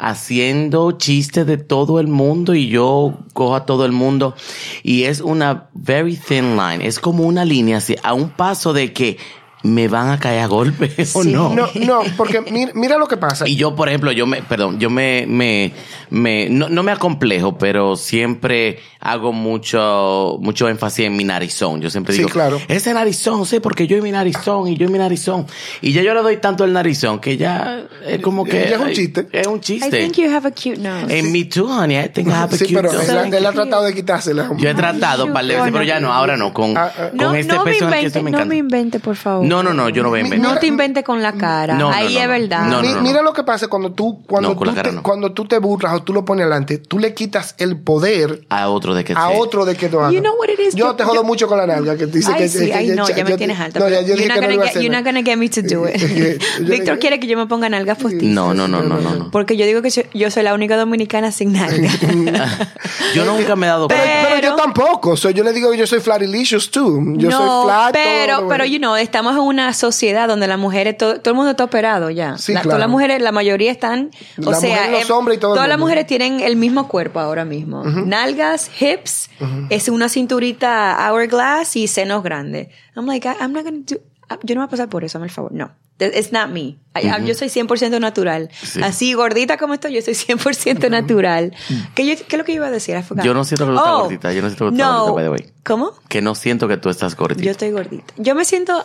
haciendo 0.00 0.92
chistes 0.92 1.46
de 1.46 1.58
todo 1.58 2.00
el 2.00 2.08
mundo 2.08 2.54
y 2.54 2.68
yo 2.68 3.18
cojo 3.34 3.54
a 3.54 3.66
todo 3.66 3.84
el 3.84 3.92
mundo 3.92 4.34
y 4.82 5.02
es 5.02 5.20
una 5.20 5.68
very 5.74 6.16
thin 6.16 6.56
line, 6.56 6.86
es 6.86 6.98
como 6.98 7.24
una 7.24 7.44
línea 7.44 7.76
así, 7.76 7.96
a 8.02 8.14
un 8.14 8.30
paso 8.30 8.72
de 8.72 8.94
que 8.94 9.18
me 9.62 9.88
van 9.88 10.08
a 10.10 10.18
caer 10.18 10.40
a 10.42 10.46
golpes 10.46 11.14
o 11.16 11.22
Sí. 11.22 11.32
no. 11.32 11.50
No, 11.54 11.68
no, 11.74 12.00
porque 12.16 12.40
mira, 12.40 12.72
mira 12.74 12.98
lo 12.98 13.06
que 13.08 13.16
pasa. 13.16 13.46
Y 13.48 13.56
yo, 13.56 13.74
por 13.76 13.88
ejemplo, 13.88 14.10
yo 14.12 14.26
me, 14.26 14.42
perdón, 14.42 14.78
yo 14.78 14.88
me, 14.90 15.26
me, 15.28 15.72
me, 16.10 16.48
no, 16.48 16.68
no 16.68 16.82
me 16.82 16.92
acomplejo, 16.92 17.58
pero 17.58 17.96
siempre 17.96 18.78
hago 19.00 19.32
mucho, 19.32 20.36
mucho 20.40 20.68
énfasis 20.68 21.06
en 21.06 21.16
mi 21.16 21.24
narizón. 21.24 21.80
Yo 21.80 21.90
siempre 21.90 22.12
Sí, 22.14 22.18
digo, 22.18 22.30
claro. 22.30 22.60
ese 22.68 22.92
narizón, 22.94 23.46
sí, 23.46 23.60
porque 23.60 23.86
yo 23.86 23.96
y 23.96 24.02
mi 24.02 24.10
narizón, 24.10 24.68
y 24.68 24.76
yo 24.76 24.86
y 24.86 24.88
mi 24.90 24.98
narizón. 24.98 25.46
Y 25.80 25.92
ya 25.92 26.02
yo 26.02 26.14
le 26.14 26.22
doy 26.22 26.36
tanto 26.38 26.64
el 26.64 26.72
narizón 26.72 27.18
que 27.20 27.36
ya 27.36 27.82
es 28.06 28.20
como 28.20 28.44
que. 28.44 28.66
Ya 28.70 28.76
es 28.76 28.80
un 28.80 28.92
chiste. 28.92 29.26
Es 29.32 29.46
un 29.46 29.56
I 29.58 29.60
chiste. 29.60 29.90
think 29.90 30.16
you 30.16 30.30
have 30.30 30.46
a 30.48 30.50
cute 30.50 30.78
nose. 30.78 31.18
En 31.18 31.32
me 31.32 31.44
too, 31.44 31.66
honey. 31.66 31.96
I 31.98 32.08
think 32.08 32.28
I 32.28 32.32
have 32.32 32.54
a 32.54 32.58
Sí, 32.58 32.64
cute 32.66 32.76
pero 32.82 32.92
nose. 32.92 33.10
él, 33.10 33.18
ha- 33.18 33.26
él 33.48 33.54
tratado 33.54 33.84
de 33.84 33.94
quitársela. 33.94 34.50
Yo 34.56 34.68
he 34.70 34.74
tratado 34.74 35.26
un 35.26 35.32
par 35.32 35.44
de 35.44 35.54
veces, 35.54 35.70
pero 35.72 35.84
ya 35.84 36.00
no, 36.00 36.12
ahora 36.12 36.36
no. 36.36 36.52
Con, 36.52 36.76
Ah, 36.76 36.90
ah. 36.96 37.08
con 37.10 37.16
no, 37.18 37.34
este 37.34 37.52
no 37.54 37.66
el 37.66 37.78
que 38.00 38.06
estoy 38.06 38.22
me 38.22 38.30
no 38.30 38.36
encanta. 38.38 38.44
me 38.46 38.56
invente, 38.56 39.00
por 39.00 39.16
favor. 39.16 39.44
No, 39.50 39.62
no, 39.64 39.74
no, 39.74 39.88
yo 39.88 40.02
no 40.04 40.10
voy 40.10 40.20
a 40.20 40.22
inventar. 40.22 40.52
No 40.54 40.58
te 40.60 40.66
invente 40.68 41.02
con 41.02 41.22
la 41.22 41.32
cara. 41.32 41.74
No, 41.74 41.90
no, 41.90 41.94
Ahí 41.94 42.14
no, 42.14 42.20
es 42.20 42.26
no. 42.26 42.30
verdad. 42.32 42.66
No, 42.68 42.82
Mi- 42.82 42.92
no, 42.92 43.00
Mira 43.02 43.22
lo 43.22 43.32
que 43.32 43.42
pasa 43.42 43.66
cuando 43.68 43.92
tú, 43.92 44.22
cuando, 44.26 44.56
tú 44.56 44.72
te, 44.72 44.92
no. 44.92 45.02
cuando 45.02 45.32
tú 45.32 45.44
te 45.46 45.58
burlas 45.58 45.94
o 45.94 46.02
tú 46.02 46.12
lo 46.12 46.24
pones 46.24 46.42
adelante, 46.44 46.78
tú 46.78 46.98
le 46.98 47.14
quitas 47.14 47.54
el 47.58 47.76
poder 47.80 48.42
A 48.48 48.68
otro 48.68 48.94
de 48.94 49.02
que 49.04 49.12
a 49.14 49.30
otro 49.30 49.64
de 49.64 49.76
que 49.76 49.88
lo 49.88 50.00
haga. 50.04 50.12
You 50.12 50.20
know 50.20 50.34
what 50.38 50.48
it 50.48 50.60
is? 50.60 50.74
Yo 50.74 50.94
te 50.94 51.02
jodo 51.04 51.16
yo- 51.16 51.24
mucho 51.24 51.48
con 51.48 51.58
la 51.58 51.66
nalga 51.66 51.96
que 51.96 52.06
dice 52.06 52.30
Ay, 52.32 52.42
que, 52.42 52.48
sí, 52.48 52.66
que- 52.66 52.74
ay, 52.74 52.86
que- 52.88 52.94
no, 52.94 53.08
ya 53.08 53.24
me 53.24 53.36
tienes 53.36 53.58
alta. 53.58 53.80
No, 53.80 53.88
ya 53.88 54.00
yo 54.02 54.14
you're, 54.14 54.26
not 54.28 54.34
que 54.38 54.40
no 54.46 54.54
gonna 54.56 54.66
get, 54.70 54.82
you're 54.82 54.96
not 54.96 55.04
gonna 55.04 55.22
get 55.22 55.36
me 55.36 55.48
to 55.48 55.62
do 55.62 55.86
it. 55.88 56.40
Víctor 56.60 56.98
quiere 56.98 57.18
que 57.18 57.26
yo 57.26 57.36
me 57.36 57.46
ponga 57.46 57.68
nalgas 57.68 57.98
postizas. 57.98 58.22
No, 58.28 58.54
no, 58.54 58.68
no, 58.68 58.82
no, 58.82 59.00
no. 59.00 59.30
Porque 59.32 59.56
yo 59.56 59.66
digo 59.66 59.82
que 59.82 59.90
yo, 60.14 60.30
soy 60.30 60.42
la 60.44 60.54
única 60.54 60.76
dominicana 60.76 61.32
sin 61.32 61.52
nalga. 61.52 61.90
Yo 63.14 63.24
nunca 63.24 63.56
me 63.56 63.66
he 63.66 63.68
dado 63.68 63.88
Pero, 63.88 64.00
cuenta. 64.02 64.28
pero 64.28 64.40
yo 64.50 64.54
tampoco. 64.56 65.14
Yo 65.16 65.42
le 65.42 65.52
digo 65.52 65.70
que 65.72 65.76
yo 65.78 65.86
soy 65.86 66.00
flatilicious 66.00 66.70
too. 66.70 67.02
Yo 67.16 67.28
no, 67.30 67.36
soy 67.36 67.64
flat. 67.64 67.92
pero, 67.92 68.46
pero, 68.48 68.64
you 68.64 68.78
know, 68.78 68.94
estamos 68.96 69.34
en 69.42 69.48
una 69.48 69.72
sociedad 69.72 70.28
donde 70.28 70.46
las 70.46 70.58
mujeres, 70.58 70.96
todo, 70.96 71.20
todo 71.20 71.32
el 71.32 71.36
mundo 71.36 71.50
está 71.50 71.64
operado 71.64 72.10
ya. 72.10 72.38
Sí, 72.38 72.52
La- 72.52 72.60
claro. 72.60 72.70
Todas 72.70 72.80
las 72.80 72.88
mujeres, 72.88 73.20
la 73.22 73.32
mayoría 73.32 73.70
están, 73.70 74.10
o 74.44 74.50
Las 74.50 74.60
sea, 74.60 74.70
mujeres, 74.76 75.00
los 75.00 75.10
eh, 75.10 75.12
hombres 75.12 75.36
y 75.38 75.40
todo 75.40 75.52
el 75.52 75.56
todas 75.56 75.68
las 75.68 75.78
mujeres 75.78 76.06
tienen 76.06 76.40
el 76.40 76.56
mismo 76.56 76.88
cuerpo 76.88 77.20
ahora 77.20 77.44
mismo. 77.44 77.82
Nalgas, 77.84 78.70
hips, 78.80 79.30
es 79.70 79.88
una 79.88 80.08
cinturita 80.08 80.96
hourglass 81.10 81.76
y 81.76 81.86
senos 81.88 82.22
grandes. 82.22 82.68
I'm 82.96 83.06
like, 83.06 83.26
I- 83.28 83.36
I'm 83.42 83.52
not 83.52 83.64
gonna 83.64 83.78
do, 83.86 83.96
yo 84.42 84.54
no 84.54 84.60
voy 84.60 84.66
a 84.66 84.70
pasar 84.70 84.88
por 84.88 85.04
eso, 85.04 85.18
hazme 85.18 85.26
el 85.26 85.32
favor. 85.32 85.52
No. 85.52 85.70
It's 86.02 86.32
not 86.32 86.48
me. 86.48 86.78
I- 86.94 87.06
I- 87.08 87.26
Yo 87.26 87.34
soy 87.34 87.48
100% 87.50 88.00
natural. 88.00 88.48
Sí. 88.62 88.80
Así 88.82 89.12
gordita 89.12 89.58
como 89.58 89.74
estoy, 89.74 89.92
yo 89.92 90.00
soy 90.00 90.14
100% 90.14 90.88
natural. 90.88 91.52
¿Qué, 91.94 92.06
yo- 92.06 92.14
¿Qué 92.26 92.36
es 92.36 92.38
lo 92.38 92.44
que 92.46 92.52
iba 92.52 92.68
a 92.68 92.70
decir? 92.70 92.96
Forgot. 93.02 93.22
Yo 93.22 93.34
no 93.34 93.44
siento 93.44 93.66
que 93.66 93.72
tú 93.72 93.76
estás 93.76 93.92
Oh, 93.92 94.00
gordita, 94.04 94.32
yo 94.32 94.40
no 94.40 94.48
siento 94.48 94.64
que 94.64 94.70
tú 94.70 94.74
estás 94.76 94.88
no. 94.88 94.98
gordita, 95.12 95.12
by 95.30 95.38
the 95.38 95.44
way. 95.44 95.52
¿Cómo? 95.62 95.92
Que 96.08 96.22
no 96.22 96.34
siento 96.34 96.68
que 96.68 96.78
tú 96.78 96.88
estás 96.88 97.14
gordita. 97.16 97.42
Yo 97.44 97.50
estoy 97.50 97.70
gordita. 97.72 98.14
Yo 98.16 98.34
me 98.34 98.46
siento 98.46 98.82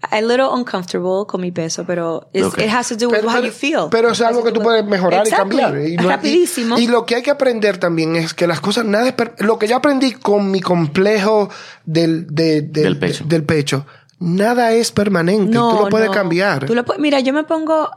a, 0.00 0.20
little 0.20 0.46
uncomfortable 0.54 1.24
con 1.26 1.40
mi 1.40 1.50
peso, 1.50 1.84
pero 1.84 2.28
it's- 2.32 2.52
Okay. 2.52 2.66
it 2.66 2.70
has 2.72 2.88
to 2.88 2.94
do 2.96 3.08
with 3.08 3.16
Pero, 3.16 3.28
how 3.28 3.34
pero- 3.34 3.46
you 3.46 3.52
feel. 3.52 3.86
pero 3.90 4.10
es 4.10 4.20
algo 4.20 4.44
que 4.44 4.52
tú 4.52 4.60
puedes 4.62 4.84
mejorar 4.84 5.26
Exactly. 5.26 5.56
y 5.56 5.60
cambiar. 5.60 5.88
Y, 5.88 5.96
no- 5.96 6.08
Rapidísimo. 6.08 6.78
Y, 6.78 6.86
lo 6.86 7.04
que 7.04 7.16
hay 7.16 7.22
que 7.22 7.30
aprender 7.30 7.78
también 7.78 8.14
es 8.16 8.32
que 8.34 8.46
las 8.46 8.60
cosas, 8.60 8.84
nada 8.84 9.06
es 9.08 9.12
per- 9.14 9.34
Lo 9.38 9.58
que 9.58 9.66
yo 9.66 9.76
aprendí 9.76 10.12
con 10.12 10.50
mi 10.50 10.60
complejo 10.60 11.48
del, 11.84 12.26
de- 12.32 12.62
de- 12.62 12.82
Del 12.82 12.98
pecho. 12.98 13.24
del 13.26 13.42
pecho, 13.44 13.86
nada 14.20 14.72
es 14.72 14.92
permanente. 14.92 15.52
tú 15.52 15.58
lo 15.82 15.88
puedes 15.88 16.08
no. 16.08 16.14
cambiar. 16.14 16.66
Tú 16.66 16.74
lo 16.74 16.84
mira, 16.98 17.20
yo 17.20 17.32
me 17.32 17.44
pongo 17.44 17.90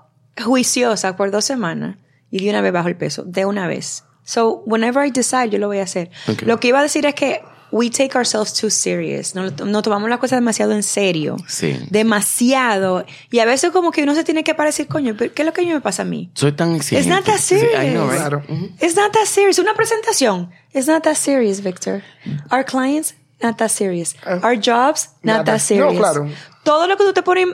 juiciosa 0.43 1.15
por 1.15 1.31
dos 1.31 1.46
semanas 1.46 1.98
y 2.29 2.43
de 2.43 2.50
una 2.50 2.62
vez 2.62 2.72
bajo 2.74 2.88
el 2.88 2.96
peso, 2.98 3.24
de 3.25 3.46
una 3.46 3.67
vez. 3.67 4.03
So, 4.24 4.63
whenever 4.65 5.05
I 5.05 5.12
decide, 5.12 5.50
yo 5.50 5.60
lo 5.60 5.67
voy 5.67 5.79
a 5.79 5.84
hacer. 5.84 6.10
Okay. 6.31 6.48
Lo 6.48 6.60
que 6.60 6.70
iba 6.70 6.79
a 6.79 6.84
decir 6.84 7.05
es 7.05 7.15
que 7.15 7.41
we 7.72 7.90
take 7.90 8.16
ourselves 8.16 8.54
too 8.54 8.70
serious. 8.70 9.34
No, 9.36 9.50
no 9.66 9.82
tomamos 9.82 10.10
las 10.10 10.20
cosas 10.20 10.38
demasiado 10.38 10.74
en 10.74 10.84
serio. 10.84 11.38
Sí. 11.48 11.78
Demasiado. 11.90 13.06
Y 13.32 13.40
a 13.40 13.46
veces 13.46 13.72
como 13.72 13.92
que 13.92 14.04
uno 14.04 14.13
se 14.16 14.24
tiene 14.24 14.44
que 14.44 14.54
parecer, 14.56 14.88
coño, 14.88 15.16
¿pero 15.18 15.34
¿qué 15.34 15.42
es 15.42 15.46
lo 15.46 15.54
que 15.54 15.62
a 15.62 15.63
mí 15.63 15.72
me 15.72 15.82
pasa 15.82 16.01
a 16.01 16.06
mí? 16.06 16.30
Soy 16.34 16.51
tan 16.51 16.75
exigente. 16.75 17.08
It's 17.10 17.16
not 17.16 17.25
that 17.25 17.40
Sí, 17.40 17.60
serious. 17.60 17.84
I 17.84 17.90
know, 17.94 18.08
right? 18.10 18.18
Claro. 18.20 18.44
It's 18.82 18.96
not 18.96 19.12
that 19.13 19.25
serious. 19.25 19.58
Una 19.60 19.74
presentación. 19.74 20.50
It's 20.74 20.88
not 20.88 21.04
that 21.04 21.16
serious, 21.16 21.62
Victor. 21.62 22.04
Our 22.51 22.63
clients, 22.66 23.16
not 23.42 23.58
that 23.58 23.70
serious. 23.72 24.16
Our 24.25 24.56
jobs, 24.56 25.10
not 25.24 25.38
Nada. 25.40 25.44
that 25.54 25.60
serious. 25.62 25.94
No, 25.94 26.00
claro. 26.00 26.30
Todo 26.63 26.88
lo 26.88 26.96
que 26.98 27.06
tú 27.06 27.13
te 27.13 27.24
pones, 27.24 27.48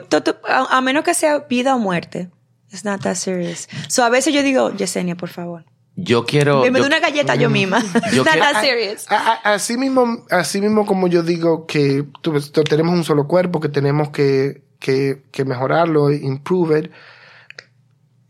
a, 0.48 0.76
a 0.76 0.80
menos 0.82 1.02
que 1.04 1.14
sea 1.14 1.38
vida 1.48 1.74
o 1.74 1.78
muerte, 1.78 2.28
it's 2.70 2.84
not 2.84 3.00
that 3.02 3.16
serious. 3.16 3.66
So 3.88 4.04
a 4.04 4.10
veces 4.10 4.34
yo 4.34 4.42
digo, 4.42 4.70
Yesenia, 4.76 5.16
por 5.16 5.30
favor. 5.30 5.64
Yo 6.00 6.24
quiero. 6.24 6.60
me 6.60 6.66
yo- 6.66 6.72
doy 6.78 6.86
una 6.86 7.00
galleta 7.00 7.34
yo 7.34 7.50
misma. 7.50 7.78
it's 7.80 8.12
Yo 8.12 8.22
not 8.24 8.32
quiero- 8.34 8.52
that 8.52 8.60
serious. 8.62 9.06
A- 9.10 9.32
a- 9.44 9.54
Así 9.54 9.76
mismo, 9.76 10.24
así 10.30 10.60
mismo 10.60 10.86
como 10.86 11.08
yo 11.08 11.22
digo 11.22 11.66
que 11.66 12.04
tú 12.22 12.32
ves, 12.32 12.52
tú- 12.52 12.62
tenemos 12.62 12.94
un 12.94 13.02
solo 13.04 13.26
cuerpo, 13.26 13.58
que 13.60 13.68
tenemos 13.68 14.10
que, 14.10 14.62
que, 14.78 15.24
que 15.32 15.44
mejorarlo, 15.44 16.12
improve 16.12 16.78
it. 16.78 16.90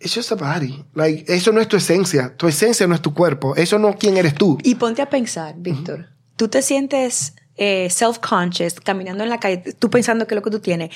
It's 0.00 0.14
just 0.14 0.30
a 0.32 0.37
body. 0.37 0.84
Like, 0.94 1.25
eso 1.32 1.50
no 1.52 1.60
es 1.60 1.68
tu 1.68 1.76
esencia. 1.76 2.34
Tu 2.37 2.46
esencia 2.46 2.87
no 2.87 2.94
es 2.94 3.02
tu 3.02 3.12
cuerpo. 3.12 3.56
Eso 3.56 3.78
no 3.78 3.88
es 3.90 3.96
quién 3.96 4.16
eres 4.16 4.34
tú. 4.34 4.56
Y 4.62 4.76
ponte 4.76 5.02
a 5.02 5.10
pensar, 5.10 5.54
Víctor. 5.58 6.06
Tú 6.37 6.48
te 6.48 6.62
sientes 6.62 7.34
eh, 7.56 7.88
self-conscious 7.90 8.78
caminando 8.80 9.25
en 9.25 9.30
la 9.30 9.40
calle, 9.40 9.75
tú 9.78 9.90
pensando 9.90 10.26
que 10.26 10.34
es 10.34 10.37
lo 10.37 10.42
que 10.42 10.50
tú 10.52 10.60
tienes. 10.60 10.90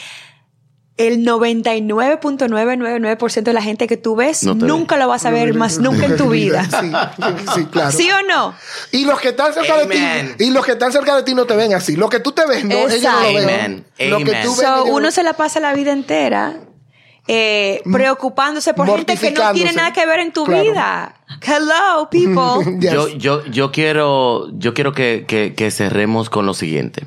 El 0.98 1.24
99.999% 1.26 3.42
de 3.42 3.52
la 3.52 3.62
gente 3.62 3.86
que 3.86 3.96
tú 3.96 4.14
ves 4.16 4.42
No 4.44 4.54
nunca 4.54 4.96
lo 4.98 5.08
vas 5.08 5.24
a 5.24 5.30
ver 5.30 5.54
más 5.54 5.78
nunca 5.78 6.06
en 6.06 6.16
tu 6.16 6.28
vida. 6.30 6.64
Sí, 6.64 6.92
sí, 7.54 7.64
claro. 7.66 7.92
¿Sí 7.92 8.10
o 8.10 8.22
no? 8.26 8.54
Y 8.90 9.04
los 9.06 9.20
que 9.20 9.28
están 9.30 9.54
cerca 9.54 9.80
Amen. 9.80 10.28
de 10.28 10.34
ti, 10.34 10.44
y 10.44 10.50
los 10.50 10.64
que 10.66 10.72
están 10.72 10.92
cerca 10.92 11.16
de 11.16 11.22
ti 11.22 11.34
no 11.34 11.44
te 11.46 11.56
ven 11.56 11.72
así. 11.74 11.96
Lo 11.96 12.08
que 12.08 12.20
tú 12.20 12.32
te 12.32 12.44
ves, 12.46 12.64
no, 12.64 12.74
ellos 12.74 13.02
no 13.02 13.20
lo 13.20 13.26
ven. 13.34 13.44
Amen. 13.44 13.84
Lo 14.10 14.18
que 14.18 14.30
Amen. 14.32 14.42
tú 14.44 14.50
ves, 14.50 14.56
So, 14.56 14.62
ellos 14.74 14.86
no- 14.88 14.94
uno 14.94 15.10
se 15.10 15.22
la 15.22 15.32
pasa 15.32 15.60
la 15.60 15.72
vida 15.74 15.92
entera 15.92 16.56
eh, 17.28 17.80
preocupándose 17.90 18.74
por 18.74 18.86
gente 18.88 19.16
que 19.16 19.30
no 19.30 19.52
tiene 19.52 19.72
nada 19.72 19.92
que 19.92 20.04
ver 20.04 20.20
en 20.20 20.32
tu 20.32 20.44
Claro. 20.44 20.62
vida. 20.62 21.14
Hello, 21.40 22.08
people. 22.10 22.76
Yes. 22.80 22.92
Yo, 22.92 23.08
yo, 23.08 23.44
yo 23.46 23.72
quiero, 23.72 24.48
yo 24.58 24.74
quiero 24.74 24.92
que, 24.92 25.24
que, 25.26 25.54
que 25.54 25.70
cerremos 25.70 26.28
con 26.30 26.44
lo 26.46 26.52
siguiente. 26.52 27.06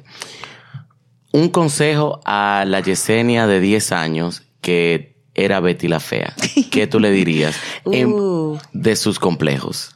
Un 1.36 1.50
consejo 1.50 2.22
a 2.26 2.64
la 2.66 2.80
Yesenia 2.80 3.46
de 3.46 3.60
10 3.60 3.92
años 3.92 4.44
que 4.62 5.18
era 5.34 5.60
Betty 5.60 5.90
la 5.90 6.00
Fea. 6.00 6.34
¿Qué 6.72 6.88
tú 6.88 7.00
le 7.02 7.12
dirías 7.12 7.56
en- 7.86 8.14
Uh. 8.14 8.58
de 8.72 8.96
sus 8.96 9.20
complejos? 9.20 9.94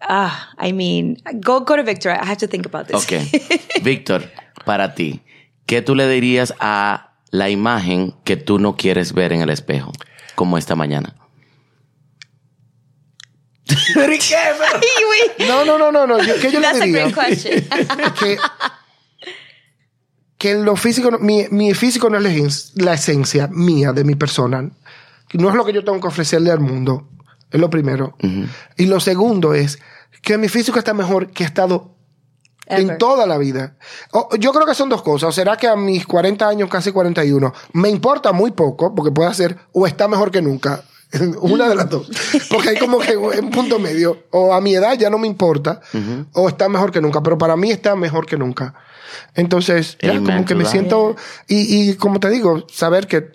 Ah, 0.00 0.50
I 0.60 0.72
mean, 0.72 1.18
go, 1.44 1.60
go 1.60 1.76
to 1.76 1.84
Victor. 1.84 2.12
I 2.12 2.18
have 2.26 2.36
to 2.38 2.48
think 2.48 2.66
about 2.66 2.86
this. 2.88 2.96
Ok. 2.96 3.12
Víctor, 3.84 4.28
para 4.64 4.94
ti, 4.94 5.20
¿qué 5.66 5.82
tú 5.82 5.94
le 5.94 6.08
dirías 6.08 6.52
a 6.58 7.12
la 7.30 7.48
imagen 7.50 8.14
que 8.24 8.36
tú 8.36 8.58
no 8.58 8.74
quieres 8.76 9.12
ver 9.12 9.32
en 9.32 9.40
el 9.42 9.50
espejo? 9.50 9.92
Como 10.34 10.58
esta 10.58 10.74
mañana. 10.74 11.14
¿Pero 13.94 14.12
y 14.12 14.18
qué? 14.18 14.34
Pero- 14.58 14.80
Ay, 14.82 15.04
güey. 15.04 15.48
No, 15.48 15.64
no, 15.64 15.78
no, 15.78 15.92
no, 15.92 16.06
no. 16.06 16.16
¿Qué 16.18 16.50
yo 16.50 16.58
le 16.60 16.66
That's 16.66 16.80
a 16.80 16.84
diría? 16.84 17.08
great 17.08 17.14
question. 17.14 17.64
que, 18.18 18.36
que 20.38 20.54
lo 20.54 20.76
físico, 20.76 21.10
no- 21.10 21.18
mi, 21.18 21.46
mi 21.50 21.74
físico 21.74 22.08
no 22.08 22.18
es 22.18 22.72
la, 22.76 22.94
esencia 22.94 23.48
mía, 23.52 23.92
de 23.92 24.04
mi 24.04 24.14
persona. 24.14 24.70
No 25.34 25.48
es 25.50 25.54
lo 25.54 25.64
que 25.64 25.72
yo 25.72 25.84
tengo 25.84 26.00
que 26.00 26.06
ofrecerle 26.06 26.50
al 26.50 26.60
mundo. 26.60 27.08
Es 27.50 27.60
lo 27.60 27.68
primero. 27.70 28.16
Y 28.76 28.86
lo 28.86 29.00
segundo 29.00 29.54
es 29.54 29.78
que 30.22 30.38
mi 30.38 30.48
físico 30.48 30.78
está 30.78 30.94
mejor 30.94 31.30
que 31.30 31.44
ha 31.44 31.46
estado 31.46 31.94
Ever. 32.66 32.92
en 32.92 32.98
toda 32.98 33.26
la 33.26 33.36
vida. 33.38 33.76
O- 34.12 34.28
yo 34.38 34.52
creo 34.52 34.66
que 34.66 34.74
son 34.74 34.88
dos 34.88 35.02
cosas. 35.02 35.28
O 35.30 35.32
será 35.32 35.56
que 35.56 35.66
a 35.66 35.76
mis 35.76 36.06
40 36.06 36.46
años, 36.48 36.68
casi 36.70 36.92
41, 36.92 37.52
me 37.72 37.88
importa 37.88 38.32
muy 38.32 38.50
poco, 38.52 38.94
porque 38.94 39.10
puede 39.12 39.32
ser, 39.34 39.58
o 39.72 39.86
está 39.86 40.06
mejor 40.08 40.30
que 40.30 40.40
nunca. 40.42 40.82
Una 41.40 41.68
de 41.68 41.74
las 41.74 41.88
dos. 41.88 42.08
Porque 42.50 42.70
hay 42.70 42.76
como 42.78 42.98
que 42.98 43.16
un 43.16 43.50
punto 43.50 43.78
medio. 43.78 44.24
O 44.30 44.52
a 44.52 44.60
mi 44.60 44.74
edad 44.74 44.96
ya 44.98 45.08
no 45.10 45.18
me 45.18 45.26
importa, 45.26 45.80
o 46.32 46.48
está 46.48 46.68
mejor 46.68 46.92
que 46.92 47.00
nunca. 47.00 47.22
Pero 47.22 47.38
para 47.38 47.56
mí 47.56 47.70
está 47.70 47.96
mejor 47.96 48.26
que 48.26 48.36
nunca. 48.36 48.74
Entonces, 49.34 49.96
ya 50.00 50.10
Amen 50.10 50.24
como 50.24 50.44
que 50.44 50.54
me 50.54 50.64
siento. 50.64 51.16
Y, 51.46 51.90
y 51.90 51.94
como 51.94 52.20
te 52.20 52.28
digo, 52.30 52.66
saber 52.70 53.06
que 53.06 53.30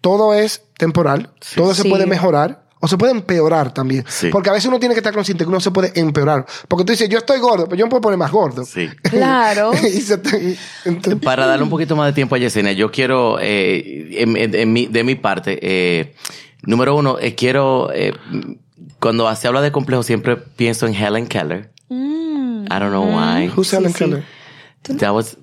todo 0.00 0.34
es 0.34 0.62
temporal, 0.76 1.30
todo 1.54 1.74
se 1.74 1.82
Sí. 1.82 1.88
puede 1.88 2.06
mejorar. 2.06 2.60
O 2.84 2.88
se 2.88 2.96
puede 2.98 3.12
empeorar 3.12 3.72
también. 3.72 4.04
Sí. 4.08 4.28
Porque 4.32 4.50
a 4.50 4.52
veces 4.52 4.66
uno 4.66 4.80
tiene 4.80 4.92
que 4.96 4.98
estar 4.98 5.14
consciente 5.14 5.44
que 5.44 5.48
uno 5.48 5.60
se 5.60 5.70
puede 5.70 5.92
empeorar. 6.00 6.44
Porque 6.66 6.84
tú 6.84 6.90
dices, 6.90 7.08
yo 7.08 7.18
estoy 7.18 7.38
gordo, 7.38 7.66
pero 7.66 7.76
yo 7.78 7.86
me 7.86 7.90
puedo 7.90 8.00
poner 8.00 8.18
más 8.18 8.32
gordo. 8.32 8.64
Sí. 8.64 8.88
Claro. 9.04 9.70
y 9.84 10.00
se 10.00 10.18
te- 10.18 10.56
entonces- 10.84 11.22
Para 11.22 11.46
darle 11.46 11.62
un 11.62 11.70
poquito 11.70 11.94
más 11.94 12.08
de 12.08 12.12
tiempo 12.12 12.34
a 12.34 12.38
Yesenia, 12.38 12.72
yo 12.72 12.90
quiero, 12.90 13.38
eh, 13.40 14.08
en- 14.20 14.36
en- 14.36 14.54
en 14.56 14.72
mi- 14.72 14.86
de 14.86 15.04
mi 15.04 15.14
parte, 15.14 15.60
eh, 15.62 16.14
número 16.62 16.96
uno, 16.96 17.18
eh, 17.20 17.34
quiero, 17.34 17.90
eh, 17.92 18.12
cuando 19.00 19.34
se 19.34 19.48
habla 19.48 19.60
de 19.60 19.72
complejo, 19.72 20.02
siempre 20.02 20.36
pienso 20.36 20.86
en 20.86 20.94
Helen 20.94 21.26
Keller. 21.26 21.70
Mm. 21.88 22.64
I 22.66 22.78
don't 22.78 22.90
know 22.90 23.04
why. 23.04 23.48
Who's 23.54 23.72
Helen 23.72 23.92
Keller? 23.92 24.24
That 24.98 25.12
was, 25.12 25.36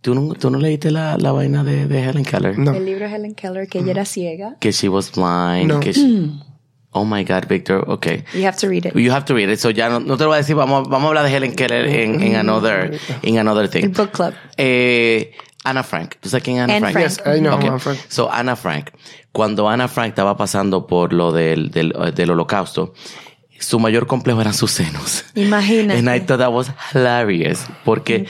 ¿tú, 0.00 0.14
no, 0.14 0.34
tú 0.34 0.50
no 0.50 0.58
leíste 0.58 0.90
la, 0.90 1.16
la 1.18 1.32
vaina 1.32 1.62
de, 1.64 1.86
de 1.86 2.02
Helen 2.08 2.24
Keller? 2.24 2.58
No. 2.58 2.72
El 2.72 2.84
libro 2.84 3.08
de 3.08 3.14
Helen 3.14 3.34
Keller, 3.34 3.68
que 3.68 3.80
ella 3.80 3.90
era 3.92 4.04
ciega. 4.04 4.56
Que 4.60 4.72
she 4.72 4.88
was 4.88 5.10
blind. 5.12 5.68
No. 5.68 5.80
Que 5.80 5.92
she- 5.92 6.30
oh 6.92 7.04
my 7.04 7.24
God, 7.24 7.46
Victor. 7.48 7.84
Okay. 7.90 8.24
You 8.34 8.46
have 8.46 8.56
to 8.58 8.68
read 8.68 8.86
it. 8.86 8.94
You 8.94 9.12
have 9.12 9.24
to 9.26 9.34
read 9.34 9.50
it. 9.50 9.58
So 9.58 9.70
ya 9.70 9.88
no, 9.88 10.00
no 10.00 10.16
te 10.16 10.22
lo 10.24 10.30
voy 10.30 10.36
a 10.36 10.38
decir. 10.38 10.54
Vamos, 10.56 10.88
vamos 10.88 11.04
a 11.06 11.08
hablar 11.08 11.24
de 11.24 11.36
Helen 11.36 11.54
Keller 11.54 11.86
en, 11.86 12.22
en 12.22 12.36
another, 12.36 12.98
en 13.22 13.38
another 13.38 13.68
thing. 13.68 13.82
El 13.84 13.88
book 13.90 14.10
club. 14.12 14.32
Eh, 14.56 15.32
Ana 15.64 15.82
Frank. 15.82 16.16
¿Tú 16.20 16.28
sabes 16.28 16.44
quién 16.44 16.58
es 16.58 16.62
Ana 16.64 16.76
Anne 16.76 16.92
Frank? 16.92 16.92
Frank. 17.08 17.26
Yes, 17.26 17.36
I 17.36 17.40
know 17.40 17.54
Okay. 17.56 17.68
Anne 17.68 17.80
Frank. 17.80 17.98
So, 18.08 18.30
Ana 18.30 18.54
Frank. 18.56 18.90
Cuando 19.32 19.68
Ana 19.68 19.88
Frank 19.88 20.10
estaba 20.10 20.36
pasando 20.36 20.86
por 20.86 21.12
lo 21.12 21.32
del, 21.32 21.70
del, 21.70 21.92
del 22.14 22.30
holocausto, 22.30 22.92
su 23.58 23.78
mayor 23.78 24.06
complejo 24.06 24.40
eran 24.42 24.52
sus 24.52 24.72
senos. 24.72 25.24
Imagínate. 25.34 25.98
And 25.98 26.08
I 26.10 26.20
thought 26.20 26.38
that 26.40 26.52
was 26.52 26.70
hilarious. 26.92 27.64
Porque 27.84 28.26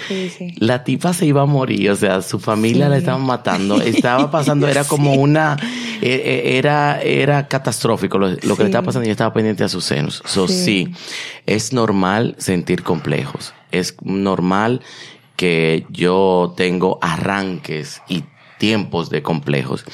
la 0.58 0.84
tipa 0.84 1.12
se 1.12 1.26
iba 1.26 1.42
a 1.42 1.46
morir. 1.46 1.90
O 1.90 1.96
sea, 1.96 2.22
su 2.22 2.38
familia 2.38 2.84
Sí. 2.86 2.90
la 2.90 2.98
estaban 2.98 3.22
matando. 3.22 3.80
Estaba 3.82 4.30
pasando, 4.30 4.68
era 4.68 4.84
como 4.84 5.14
una, 5.14 5.56
eh, 6.00 6.22
eh, 6.24 6.58
era, 6.58 7.00
era 7.02 7.48
catastrófico 7.48 8.16
lo, 8.18 8.28
lo 8.30 8.56
que 8.56 8.62
le 8.62 8.68
estaba 8.68 8.86
pasando 8.86 9.08
y 9.08 9.10
estaba 9.10 9.32
pendiente 9.32 9.64
a 9.64 9.68
sus 9.68 9.84
senos. 9.84 10.22
So, 10.24 10.46
Sí. 10.46 10.64
sí, 10.64 10.94
es 11.46 11.72
normal 11.72 12.36
sentir 12.38 12.82
complejos. 12.84 13.54
Es 13.72 13.96
normal 14.02 14.82
que 15.36 15.86
yo 15.90 16.54
tengo 16.56 16.98
arranques 17.02 18.02
y 18.08 18.24
tiempos 18.58 19.10
de 19.10 19.22
complejos. 19.22 19.84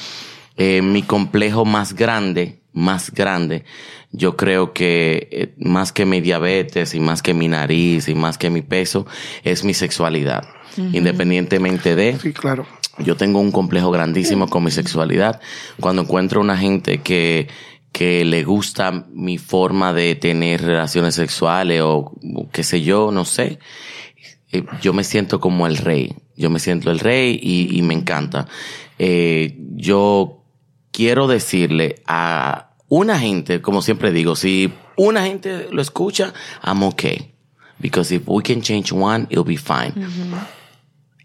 Eh, 0.57 0.81
mi 0.81 1.01
complejo 1.01 1.65
más 1.65 1.93
grande, 1.95 2.61
más 2.73 3.11
grande, 3.11 3.65
yo 4.11 4.37
creo 4.37 4.73
que 4.73 5.27
eh, 5.31 5.53
más 5.57 5.91
que 5.91 6.05
mi 6.05 6.21
diabetes 6.21 6.93
y 6.93 6.99
más 6.99 7.21
que 7.21 7.33
mi 7.33 7.47
nariz 7.47 8.07
y 8.07 8.15
más 8.15 8.37
que 8.37 8.49
mi 8.49 8.61
peso, 8.61 9.05
es 9.43 9.63
mi 9.63 9.73
sexualidad. 9.73 10.43
Independientemente 10.93 11.95
de, 11.95 12.17
Sí, 12.17 12.31
claro. 12.31 12.65
yo 12.97 13.17
tengo 13.17 13.39
un 13.39 13.51
complejo 13.51 13.91
grandísimo 13.91 14.47
con 14.47 14.63
mi 14.63 14.71
sexualidad. 14.71 15.41
Cuando 15.79 16.03
encuentro 16.03 16.39
una 16.39 16.55
gente 16.57 16.99
que, 16.99 17.49
que 17.91 18.23
le 18.23 18.43
gusta 18.43 19.05
mi 19.11 19.37
forma 19.37 19.91
de 19.91 20.15
tener 20.15 20.61
relaciones 20.61 21.15
sexuales 21.15 21.81
o 21.81 22.13
o 22.35 22.49
qué 22.51 22.63
sé 22.63 22.81
yo, 22.81 23.11
no 23.11 23.25
sé, 23.25 23.59
eh, 24.51 24.63
yo 24.81 24.93
me 24.93 25.03
siento 25.03 25.39
como 25.39 25.67
el 25.67 25.77
rey. 25.77 26.15
Yo 26.35 26.49
me 26.49 26.59
siento 26.59 26.91
el 26.91 26.99
rey 26.99 27.39
y, 27.41 27.77
y 27.77 27.81
me 27.81 27.93
encanta. 27.93 28.47
Eh, 28.97 29.57
yo 29.75 30.43
quiero 30.91 31.27
decirle 31.27 32.01
a 32.07 32.73
una 32.87 33.19
gente, 33.19 33.61
como 33.61 33.81
siempre 33.81 34.11
digo, 34.11 34.35
si 34.35 34.73
una 34.97 35.23
gente 35.23 35.67
lo 35.71 35.81
escucha, 35.81 36.33
I'm 36.63 36.83
okay. 36.83 37.33
Because 37.79 38.13
if 38.13 38.23
we 38.27 38.43
can 38.43 38.61
change 38.61 38.91
one, 38.91 39.27
it'll 39.29 39.43
be 39.43 39.57
fine 39.57 39.93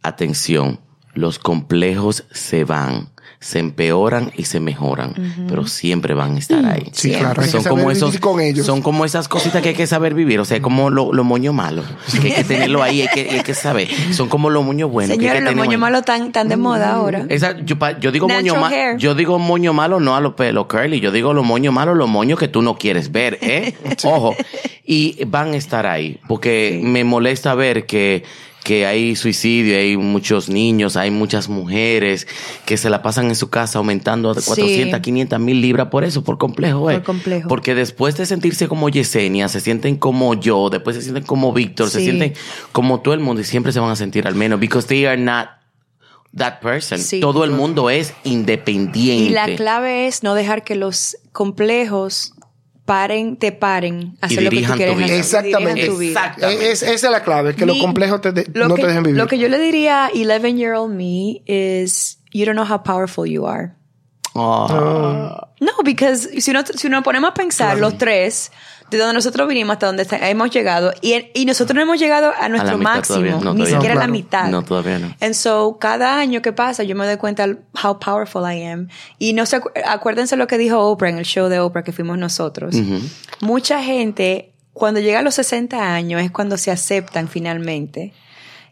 atención, 0.07 0.79
los 1.17 1.39
complejos 1.39 2.25
se 2.31 2.65
van, 2.65 3.09
se 3.41 3.59
empeoran 3.59 4.33
y 4.37 4.45
se 4.45 4.61
mejoran, 4.61 5.15
pero 5.49 5.67
siempre 5.67 6.15
van 6.15 6.37
a 6.37 6.39
estar 6.39 6.65
ahí. 6.67 6.91
Sí, 6.93 7.09
Siempre. 7.09 7.21
claro. 7.21 7.41
Hay 7.41 7.47
que 7.47 7.53
Son 7.53 7.63
saber 7.63 7.79
como 7.79 7.91
esos, 7.91 8.19
con 8.19 8.41
ellos. 8.41 8.67
son 8.67 8.83
como 8.83 9.05
esas 9.05 9.29
cositas 9.29 9.63
que 9.63 9.71
hay 9.71 9.75
que 9.75 9.87
saber 9.87 10.13
vivir, 10.13 10.41
o 10.41 10.45
sea, 10.45 10.61
como 10.61 10.91
lo, 10.91 11.13
lo 11.13 11.25
moño 11.25 11.55
malo, 11.55 11.83
que 12.21 12.29
hay 12.29 12.35
que 12.35 12.45
tenerlo 12.49 12.83
ahí, 12.83 13.01
hay 13.01 13.09
que, 13.09 13.31
hay 13.31 13.43
que 13.43 13.55
saber. 13.55 13.89
Son 14.13 14.29
como 14.29 14.51
los 14.51 14.65
moños 14.65 14.91
buenos. 14.91 15.17
que 15.17 15.25
hay 15.25 15.39
Señores, 15.39 15.57
los 15.57 15.65
moños 15.65 15.81
malos 15.81 16.05
tan, 16.05 16.33
tan 16.33 16.49
de 16.49 16.57
moda 16.57 16.93
ahora. 16.93 17.25
Esa, 17.31 17.59
yo, 17.61 17.77
yo 17.99 18.13
digo 18.13 18.29
moño 18.29 18.57
malo, 18.57 18.99
yo 18.99 19.15
digo 19.15 19.39
moño 19.39 19.73
malo 19.73 20.01
no 20.01 20.17
a 20.17 20.21
los 20.21 20.35
pelos 20.35 20.67
curly, 20.67 21.01
yo 21.01 21.11
digo 21.11 21.33
los 21.33 21.45
moños 21.45 21.73
malos, 21.73 21.97
los 21.97 22.09
moños 22.09 22.39
que 22.39 22.49
tú 22.49 22.61
no 22.61 22.77
quieres 22.77 23.11
ver, 23.11 23.39
¿eh? 23.41 23.75
Ojo. 24.05 24.37
Y 24.85 25.25
van 25.25 25.55
a 25.55 25.57
estar 25.57 25.87
ahí, 25.87 26.21
porque 26.29 26.81
me 26.85 27.05
molesta 27.05 27.55
ver 27.55 27.87
que, 27.87 28.23
que 28.67 28.85
hay 28.85 29.15
suicidio, 29.15 29.79
hay 29.79 29.97
muchos 29.97 30.49
niños, 30.49 30.97
hay 30.97 31.13
muchas 31.13 31.49
mujeres 31.49 32.27
que 32.65 32.77
se 32.77 32.91
la 32.91 33.01
pasan 33.01 33.27
en 33.29 33.37
su 33.37 33.49
casa 33.49 33.79
aumentando 33.79 34.35
de 34.35 34.41
Sí. 34.41 34.49
400, 34.49 34.99
500 34.99 35.39
mil 35.39 35.61
libras 35.61 35.87
por 35.87 36.03
eso, 36.03 36.25
por 36.25 36.37
complejo, 36.37 36.91
¿eh? 36.91 36.95
Por 36.95 37.05
complejo. 37.05 37.49
Porque 37.49 37.77
después 37.77 38.17
de 38.17 38.27
sentirse 38.27 38.67
como 38.67 38.89
Yesenia, 38.89 39.49
se 39.49 39.61
sienten 39.61 39.95
como 39.95 40.35
yo, 40.35 40.69
después 40.69 40.97
se 40.97 41.03
sienten 41.03 41.23
como 41.23 41.53
Víctor, 41.53 41.91
se 41.91 41.99
Sí. 42.01 42.07
sienten 42.07 42.35
como 42.73 42.99
todo 43.03 43.15
el 43.15 43.21
mundo 43.21 43.41
y 43.41 43.45
siempre 43.45 43.71
se 43.71 43.79
van 43.79 43.91
a 43.91 43.97
sentir 43.97 44.27
al 44.27 44.35
menos, 44.35 44.59
because 44.59 44.89
they 44.89 45.05
are 45.05 45.17
not 45.21 45.47
that 46.37 46.59
person. 46.61 46.99
Sí. 46.99 47.21
Todo 47.21 47.45
el 47.45 47.53
mundo 47.53 47.89
es 47.89 48.15
independiente. 48.25 49.27
Y 49.27 49.29
la 49.31 49.47
clave 49.55 50.09
es 50.09 50.25
no 50.25 50.35
dejar 50.35 50.65
que 50.65 50.75
los 50.75 51.17
complejos 51.31 52.33
paren, 52.87 53.37
te 53.37 53.53
paren, 53.53 54.17
hacer 54.23 54.43
lo 54.45 54.51
que 54.51 54.63
tú 54.63 54.73
quieres 54.75 54.97
vida. 54.97 55.05
hacer, 55.07 55.19
Exactamente. 55.19 55.87
tu 55.87 55.99
vida. 55.99 56.21
Exactamente. 56.27 56.71
Es, 56.71 56.83
esa 56.83 56.95
es 57.09 57.13
la 57.13 57.23
clave, 57.23 57.55
que 57.55 57.67
los 57.67 57.77
Mi- 57.77 57.83
complejos 57.83 58.21
te 58.23 58.33
de- 58.33 58.49
lo 58.55 58.69
no 58.69 58.75
que, 58.75 58.81
te 58.83 58.89
dejen 58.89 59.03
vivir. 59.03 59.19
Lo 59.19 59.27
que 59.27 59.39
yo 59.39 59.49
le 59.49 59.59
diría 59.59 60.07
a 60.07 60.09
11 60.11 60.55
year 60.55 60.73
old 60.73 60.95
me 60.95 61.43
is, 61.47 62.19
you 62.33 62.47
don't 62.47 62.57
know 62.57 62.65
how 62.67 62.83
powerful 62.83 63.27
you 63.31 63.47
are. 63.47 63.73
Oh. 64.39 65.49
No, 65.61 65.73
because 65.85 66.41
si 66.41 66.53
no, 66.53 66.63
si 66.67 66.89
nos 66.89 67.03
ponemos 67.03 67.31
a 67.31 67.35
pensar 67.35 67.79
los 67.79 67.97
tres, 67.97 68.53
de 68.91 68.99
donde 68.99 69.15
nosotros 69.15 69.49
vinimos 69.49 69.75
hasta 69.75 69.87
donde 69.87 70.03
está- 70.03 70.29
hemos 70.29 70.51
llegado, 70.51 70.93
y, 71.01 71.15
y 71.35 71.45
nosotros 71.47 71.75
no 71.75 71.81
hemos 71.83 71.99
llegado 71.99 72.33
a 72.39 72.49
nuestro 72.49 72.77
máximo, 72.79 73.19
no, 73.43 73.55
ni 73.55 73.61
todavía 73.61 73.67
siquiera 73.69 73.95
no. 73.95 74.01
a 74.01 74.05
la 74.05 74.09
mitad. 74.13 74.49
No, 74.49 74.63
todavía 74.63 74.99
no. 74.99 75.15
And 75.21 75.33
so, 75.35 75.79
cada 75.81 76.19
año 76.19 76.43
que 76.43 76.53
pasa, 76.53 76.83
yo 76.83 76.95
me 76.95 77.07
doy 77.07 77.17
cuenta 77.17 77.47
how 77.83 77.99
powerful 77.99 78.43
I 78.43 78.63
am. 78.67 78.89
Y 79.19 79.33
no 79.33 79.47
se, 79.47 79.61
acu- 79.61 79.71
acuérdense 79.87 80.37
lo 80.37 80.47
que 80.47 80.59
dijo 80.59 80.79
Oprah 80.79 81.09
en 81.09 81.19
el 81.19 81.25
show 81.25 81.49
de 81.49 81.59
Oprah 81.59 81.83
que 81.83 81.93
fuimos 81.93 82.19
nosotros. 82.19 82.77
Mucha 83.41 83.83
gente, 83.83 84.53
cuando 84.73 85.01
llega 85.01 85.21
a 85.21 85.23
los 85.23 85.35
60 85.37 85.95
años, 85.95 86.21
es 86.23 86.31
cuando 86.31 86.57
se 86.59 86.71
aceptan 86.71 87.29
finalmente. 87.29 88.13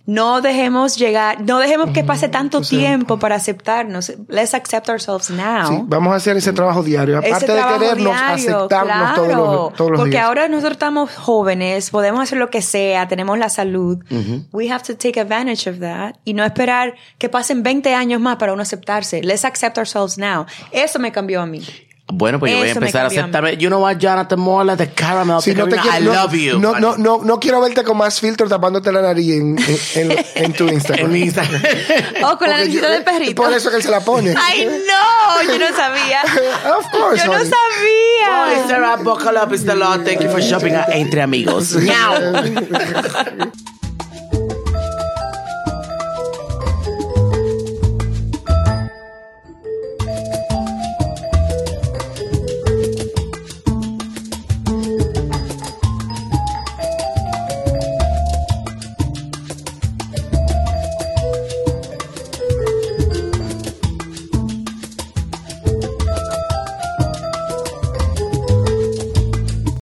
No 0.06 0.42
dejemos 0.42 0.96
llegar, 0.96 1.40
no 1.40 1.58
dejemos 1.58 1.90
que 1.90 2.04
pase 2.04 2.28
tanto 2.28 2.60
tiempo 2.60 3.18
para 3.18 3.36
aceptarnos. 3.36 4.12
Let's 4.28 4.52
accept 4.52 4.88
ourselves 4.90 5.30
now. 5.30 5.68
Sí, 5.68 5.80
vamos 5.86 6.12
a 6.12 6.16
hacer 6.16 6.36
ese 6.36 6.52
trabajo 6.52 6.82
diario. 6.82 7.18
Aparte 7.18 7.52
de 7.52 7.62
querernos, 7.62 8.12
diario, 8.12 8.56
aceptarnos 8.58 9.14
todos 9.14 9.28
claro. 9.28 9.44
los, 9.44 9.74
todos 9.74 9.90
los 9.92 10.00
Porque 10.00 10.10
días. 10.10 10.24
ahora 10.24 10.48
nosotros 10.48 10.72
estamos 10.72 11.10
jóvenes, 11.14 11.88
podemos 11.90 12.20
hacer 12.20 12.38
lo 12.38 12.50
que 12.50 12.60
sea, 12.60 13.08
tenemos 13.08 13.38
la 13.38 13.48
salud. 13.48 13.98
We 14.52 14.70
have 14.70 14.84
to 14.84 14.94
take 14.94 15.18
advantage 15.18 15.68
of 15.70 15.80
that 15.80 16.16
y 16.24 16.34
no 16.34 16.44
esperar 16.44 16.94
que 17.18 17.30
pasen 17.30 17.62
20 17.62 17.94
años 17.94 18.20
más 18.20 18.36
para 18.36 18.52
uno 18.52 18.60
aceptarse. 18.62 19.22
Let's 19.22 19.44
accept 19.44 19.78
ourselves 19.78 20.18
now. 20.18 20.44
Eso 20.70 20.98
me 20.98 21.12
cambió 21.12 21.40
a 21.40 21.46
mí. 21.46 21.62
Bueno, 22.06 22.38
pues 22.38 22.52
yo 22.52 22.58
voy 22.58 22.68
a 22.68 22.70
Eso 22.70 22.80
me 22.80 22.86
empezar 22.86 23.06
a 23.06 23.08
cambió 23.08 23.20
a 23.20 23.22
mí. 23.24 23.30
aceptarme. 23.30 23.56
You 23.56 23.68
know 23.70 23.80
what, 23.82 23.96
Jonathan 23.96 24.38
Mola, 24.38 24.76
the 24.76 24.90
caramel, 24.90 25.40
Si 25.40 25.52
the 25.54 25.56
no 25.62 25.68
te 25.68 25.76
I 25.76 25.78
quiero- 25.80 26.12
love 26.12 26.34
you. 26.34 26.58
No, 26.58 26.78
no, 26.78 26.96
no, 26.98 27.20
no 27.24 27.40
quiero 27.40 27.62
verte 27.62 27.82
con 27.82 27.96
más 27.96 28.20
filtro 28.20 28.46
tapándote 28.46 28.92
la 28.92 29.00
nariz 29.00 29.32
en, 29.32 29.56
en, 29.58 30.10
en- 30.12 30.24
en 30.34 30.52
tu 30.52 30.68
Instagram. 30.68 31.06
En 31.06 31.12
mi 31.12 31.20
Instagram. 31.22 31.62
Oh, 32.22 32.36
con 32.38 32.48
la 32.50 32.56
Porque 32.56 32.72
yo- 32.72 32.80
nariz 32.82 32.94
del 32.96 33.04
perrito. 33.04 33.42
Por 33.42 33.52
eso 33.54 33.70
que 33.70 33.76
él 33.76 33.82
se 33.82 33.90
la 33.90 34.00
pone. 34.00 34.34
Ay, 34.38 34.66
no, 34.66 35.42
yo 35.52 35.58
no 35.58 35.76
sabía. 35.76 36.20
Of 36.78 36.90
course, 36.92 37.24
Yo 37.24 37.32
no 37.32 37.38
honey. 37.38 37.50
sabía. 37.50 38.44
Well, 38.58 38.68
Sarah, 38.68 38.96
buckle 39.02 39.38
up, 39.38 39.52
it's 39.54 39.64
the 39.64 39.74
law. 39.74 39.96
Thank 40.04 40.20
you 40.20 40.28
for 40.28 40.42
shopping 40.42 40.74
at 40.74 40.90
Entre 40.90 41.22
Amigos. 41.22 41.74
Now. 41.74 42.12